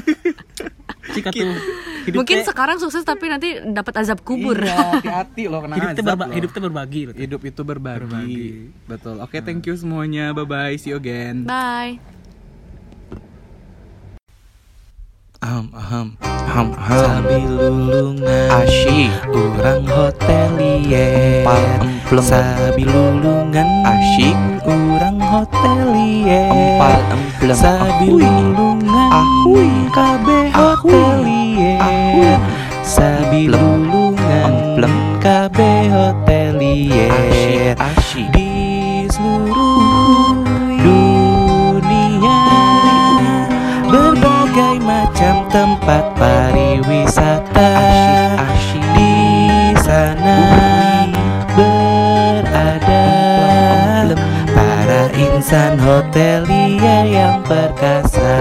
[1.10, 1.56] Cika tuh
[2.04, 5.90] hidup mungkin teh- sekarang sukses tapi nanti dapat azab kubur Iya, hati-hati loh kena hidup
[5.94, 6.34] azab berba- loh.
[6.34, 7.12] hidup teh berbagi gitu.
[7.16, 8.00] Hidup itu berbagi.
[8.02, 8.48] Berbagi.
[8.86, 9.16] Betul.
[9.20, 10.32] Oke, thank you semuanya.
[10.32, 10.76] Bye bye.
[10.76, 11.44] See you again.
[11.44, 12.17] bye
[15.38, 16.98] Aham, aham, aham, aham.
[16.98, 24.34] Sambil lulungan asyik Urang hotelier Empal emplem Sambil lulungan Asyik.
[24.66, 30.50] Urang hotelier empal emplem Sambil ahui lulungan ahui Ahui.
[30.58, 32.34] hotelier Ahui.
[32.82, 33.54] Emplem.
[33.54, 34.94] lulungan Emplem.
[35.22, 37.97] Kabeh hotelier asyik
[45.50, 47.72] tempat pariwisata.
[48.98, 50.40] Di sana
[51.54, 53.06] berada
[54.54, 58.38] Para insan hotelier yang perkasa